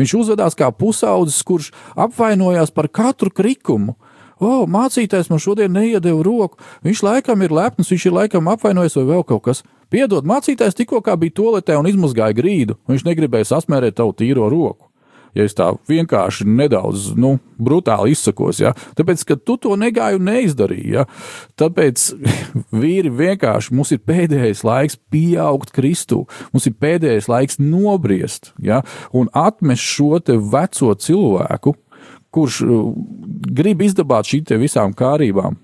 [0.01, 3.97] Viņš uzvedās kā pusaudzis, kurš apvainojās par katru krikumu.
[4.37, 9.07] O, mācītājs man šodien neiedeva roku, viņš laikam ir lepns, viņš ir laikam apvainojis vai
[9.15, 9.63] vēl kaut kas.
[9.89, 14.86] Piedod, mācītājs tikko bija toaletē un izmazgāja grīdu, viņš negribēja sasmērēt tavu tīro roku
[15.37, 20.28] ja es tā vienkārši nedaudz, nu, brutāli izsakos, ja, tāpēc, ka tu to negāji un
[20.30, 21.07] neizdarīji, ja,
[21.61, 22.07] tāpēc
[22.82, 26.24] vīri vienkārši mums ir pēdējais laiks pieaugt Kristū,
[26.55, 28.82] mums ir pēdējais laiks nobriest, ja,
[29.16, 31.76] un atmest šo te veco cilvēku,
[32.37, 32.91] kurš uh,
[33.57, 35.57] grib izdabāt šī te visām kārībām.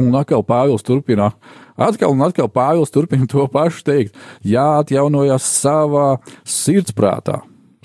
[0.00, 1.28] Un atkal Pāvils turpina,
[1.76, 6.14] atkal un atkal Pāvils turpina to pašu teikt, jāatjaunojas savā
[6.48, 7.42] sirdsprātā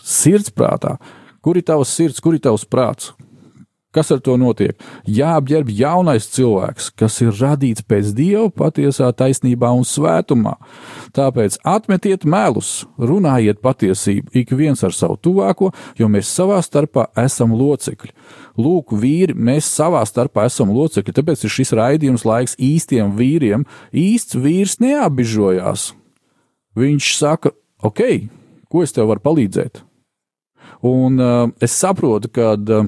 [0.08, 0.97] sirdsprātā.
[1.43, 3.14] Kur ir tavs sirds, kur ir tavs prāts?
[3.97, 4.76] Kas ar to notiek?
[5.10, 10.53] Jāapģērb jaunais cilvēks, kas ir radīts pēc dieva patiesā taisnībā un svētumā.
[11.18, 17.55] Tāpēc atmetiet melus, runājiet patiesību, ik viens ar savu tuvāko, jo mēs savā starpā esam
[17.58, 18.14] locekļi.
[18.60, 23.66] Lūk, vīri, mēs savā starpā esam locekļi, tāpēc ir šis raidījums laiks īstiem vīriem.
[23.95, 25.93] Īsts vīrs neapbižojās.
[26.78, 28.05] Viņš saka, ok,
[28.70, 29.87] ko es tev varu palīdzēt?
[30.82, 32.86] Un uh, es saprotu, ka uh,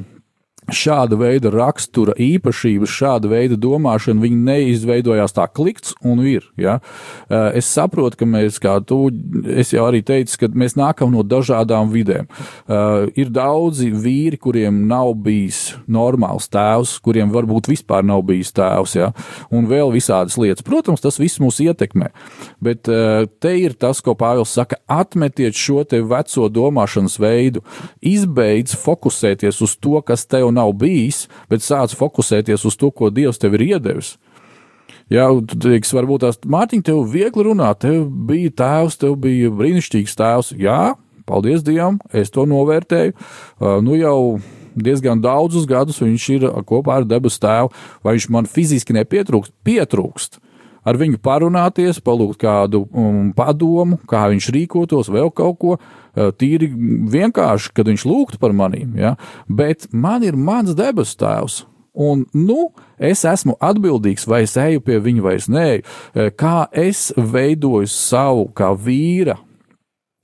[0.75, 6.45] šāda veida rakstura īpašības, šāda veida domāšana, viņi neizveidojās tā klikts un ir.
[6.59, 6.79] Ja?
[7.29, 9.07] Eh, es saprotu, ka mēs, kā tu,
[9.49, 12.29] es jau arī teicu, ka mēs nākam no dažādām vidēm.
[12.29, 18.95] Eh, ir daudzi vīri, kuriem nav bijis normāls tēvs, kuriem varbūt vispār nav bijis tēvs,
[18.99, 19.11] ja?
[19.51, 20.65] un vēl visādas lietas.
[20.67, 22.11] Protams, tas viss mūs ietekmē,
[22.61, 27.63] bet eh, te ir tas, ko Pāvils saka, atmetiet šo te veco domāšanas veidu,
[28.03, 33.09] izbeidz fokusēties uz to, kas tev nav nav bijis, bet sāc fokusēties uz to, ko
[33.13, 34.17] Dievs tev ir iedevis.
[35.09, 40.13] Jā, tu teiksi, varbūt tās Mārtiņa, tev viegli runāt, tev bija tēvs, tev bija brīnišķīgs
[40.19, 40.51] tēvs.
[40.61, 40.93] Jā,
[41.29, 43.15] paldies Dievam, es to novērtēju.
[43.15, 44.19] Uh, nu jau
[44.77, 47.73] diezgan daudzus gadus viņš ir kopā ar debesu tēvu,
[48.05, 50.39] vai viņš man fiziski nepietrūkst, pietrūkst.
[50.87, 55.75] Ar viņu parunāties, palūgt kādu um, padomu, kā viņš rīkotos, vēl kaut ko.
[56.17, 56.69] Eh, tīri
[57.13, 59.15] vienkārši, kad viņš lūgtu par manīm, ja?
[59.45, 61.63] bet man ir mans debesu tēvs.
[61.99, 62.69] Un, nu,
[63.01, 65.85] es esmu atbildīgs, vai es eju pie viņa, vai es neeju.
[65.85, 69.37] Eh, kā es veidoju savu, kā vīra,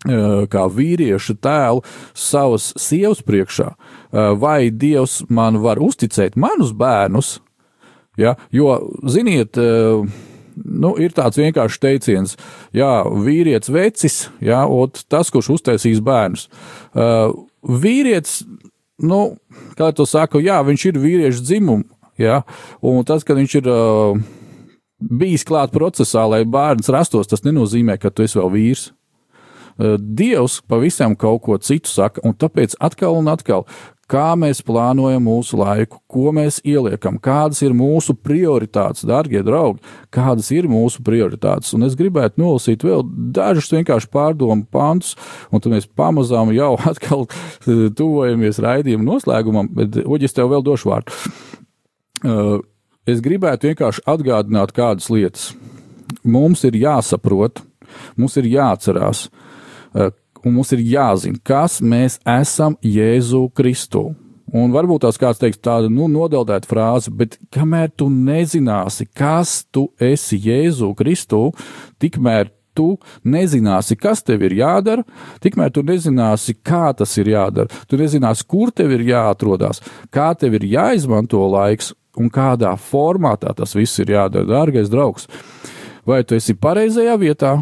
[0.07, 1.83] eh, kā vīrieša tēlu
[2.13, 3.73] savas sievas priekšā,
[4.39, 7.39] vai Dievs man var uzticēt manus bērnus,
[8.17, 8.37] ja?
[8.49, 8.77] jo,
[9.11, 9.57] ziniet,
[10.55, 12.35] nu, ir tāds vienkāršs teiciens,
[12.75, 12.91] jā,
[13.25, 16.47] vīrietis vecis, jā, ot, tas, kurš uztaisīs bērnus.
[16.95, 17.33] Uh,
[17.65, 18.43] vīrietis,
[19.03, 19.37] nu,
[19.79, 21.87] kā to saka, jā, viņš ir vīriešu dzimumu,
[22.21, 22.41] jā,
[22.85, 24.19] un tas, ka viņš ir uh,
[24.99, 28.89] bijis klāt procesā, lai bērns rastos, tas nenozīmē, ka tu esi vēl vīrs.
[29.75, 33.67] Uh, Dievs pavisam kaut ko citu saka, un tāpēc atkal un atkal
[34.11, 39.81] kā mēs plānojam mūsu laiku, ko mēs ieliekam, kādas ir mūsu prioritātes, darbie draugi,
[40.13, 41.73] kādas ir mūsu prioritātes.
[41.77, 43.03] Un es gribētu nolasīt vēl
[43.35, 45.15] dažus vienkārši pārdomu pantus,
[45.49, 50.91] un tad mēs pamazām jau atkal eh, tuvojamies raidījuma noslēgumam, bet Uģis tev vēl došu
[50.91, 51.15] vārdu.
[52.25, 52.57] Eh,
[53.09, 55.53] es gribētu vienkārši atgādināt kādas lietas.
[56.25, 57.63] Mums ir jāsaprot,
[58.17, 59.27] mums ir jāatcerās,
[59.97, 60.13] eh,
[60.45, 64.11] un mums ir jāzina, kas mēs esam Jēzu Kristu.
[64.55, 69.89] Un varbūt tās kāds teiks tādu nu, nodeldētu frāzi, bet kamēr tu nezināsi, kas tu
[69.99, 71.49] esi Jēzu Kristu,
[71.99, 72.93] tikmēr tu
[73.25, 75.03] nezināsi, kas tev ir jādara,
[75.43, 77.71] tikmēr tu nezināsi, kā tas ir jādara.
[77.89, 79.81] Tu nezināsi, kur tev ir jāatrodas,
[80.13, 85.27] kā tev ir jāizmanto laiks un kādā formātā tas viss ir jādara, dārgais draugs.
[86.05, 87.57] Vai tu esi pareizajā vietā,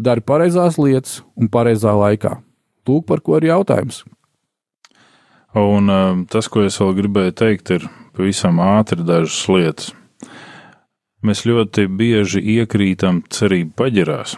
[0.00, 2.38] dari pareizās lietas un pareizā laikā.
[2.88, 4.02] Lūk, par ko ir jautājums.
[5.54, 7.86] Un um, tas, ko es vēl gribēju teikt, ir
[8.16, 9.92] pavisam ātri dažas lietas.
[11.24, 14.34] Mēs ļoti bieži iekrītam cerību paģirās,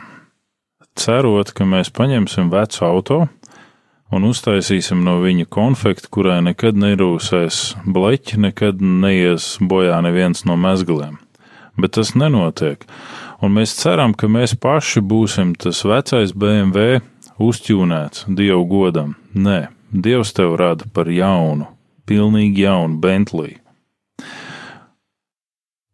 [0.94, 3.18] cerot, ka mēs paņemsim vecu auto
[4.14, 11.18] un uztaisīsim no viņa konfekti, kurai nekad nerūsēs bleķi, nekad neies bojā neviens no mezgliem.
[11.76, 12.86] Bet tas nenotiek
[13.42, 17.00] un mēs ceram, ka mēs paši būsim tas vecais BMW
[17.42, 19.14] uzķūnēts Dievu godam.
[19.34, 21.68] Nē, Dievs tev rada par jaunu,
[22.08, 23.58] pilnīgi jaunu Bentley.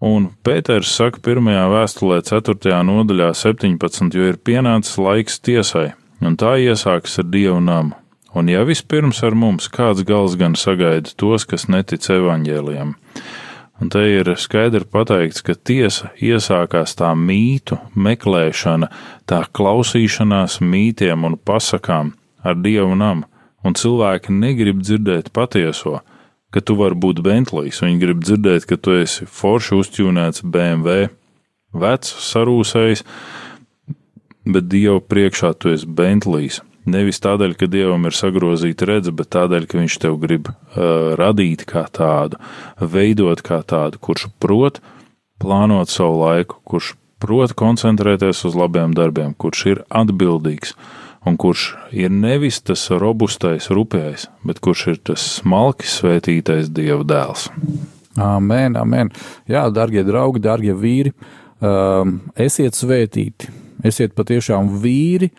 [0.03, 2.79] Un Pēters saka, pirmajā vēstulē, 4.
[2.89, 7.95] nodaļā, 17, jo ir pienācis laiks tiesai, un tā iesākas ar dievu namu.
[8.35, 12.95] Un ja vispirms ar mums kāds gals gan sagaida tos, kas netic evaņģēliem,
[13.83, 18.89] un te ir skaidri pateikts, ka tiesa iesākās tā mītu meklēšana,
[19.27, 22.15] tā klausīšanās mītiem un pasakām
[22.47, 23.27] ar dievu namu,
[23.67, 25.99] un cilvēki negrib dzirdēt patieso,
[26.55, 31.11] ka tu vari būt Bentlijs, viņi grib dzirdēt, ka tu esi forši uzķūnēts BMW,
[31.75, 33.03] vecs, sarūsējis,
[34.47, 36.61] bet Dieva priekšā tu esi Bentlijs.
[36.83, 41.63] Nevis tādēļ, ka Dievam ir sagrozīta redzes, bet tādēļ, ka Viņš tev grib uh, radīt
[41.69, 42.41] kā tādu,
[42.81, 44.83] veidot kā tādu, kurš prot
[45.43, 50.75] plānot savu laiku, kurš prot koncentrēties uz labiem darbiem, kurš ir atbildīgs
[51.27, 57.47] un kurš ir nevis tas robustais, rupjais, bet kurš ir tas smalki svētītais Dieva dēls.
[58.19, 59.13] Amen, amen.
[59.49, 61.15] Jā, darbie draugi, darbie vīri,
[61.63, 63.49] um, esiet svētīti,
[63.87, 65.31] esiet patiešām vīri,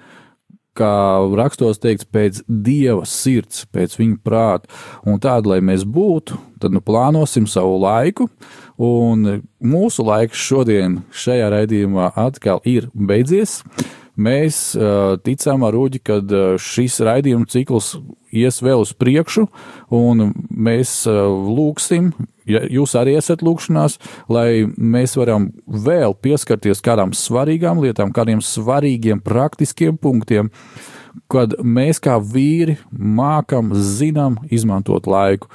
[0.78, 0.94] kā
[1.38, 4.70] rakstos teikts, pēc dieva sirds, pēc viņa prāta.
[5.06, 8.30] Un tāda, lai mēs būtu, tad nu plānosim savu laiku.
[8.82, 13.62] Un mūsu laiks šodien šajā raidījumā atkal ir beidzies.
[14.14, 17.96] Mēs uh, ticam ar Uģi, ka uh, šis raidījuma cikls
[18.34, 19.48] ies vēl uz priekšu,
[19.94, 22.12] un mēs uh, lūgsim,
[22.50, 24.00] ja jūs arī esat lūgšanās,
[24.32, 30.52] lai mēs varam vēl pieskarties kādām svarīgām lietām, kādiem svarīgiem praktiskiem punktiem,
[31.32, 35.50] kad mēs kā vīri mākam, zinām izmantot laiku.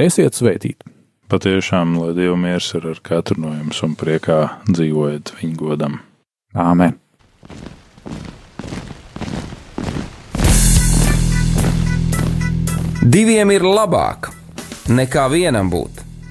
[0.00, 0.96] Esiet svētīti!
[1.30, 6.00] Patiešām, lai Dieva miers ir ar katru no jums un priekā dzīvojiet viņa godam.
[6.58, 6.98] Āmen!
[13.00, 14.28] Diviem ir labāk
[14.92, 16.02] nekā vienam būt,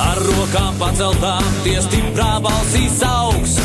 [0.00, 3.58] Ar rokām paceltām, tie stiprā balsīs augs.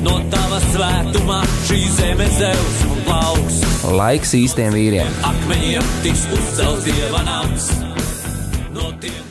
[0.00, 3.58] No tava svētumā šī zeme zeus un plauks.
[4.00, 5.18] Laiks īstiem vīriem.
[5.28, 7.68] Akmeņiem tiks uzcelts dieva nams.
[8.72, 9.29] No tiem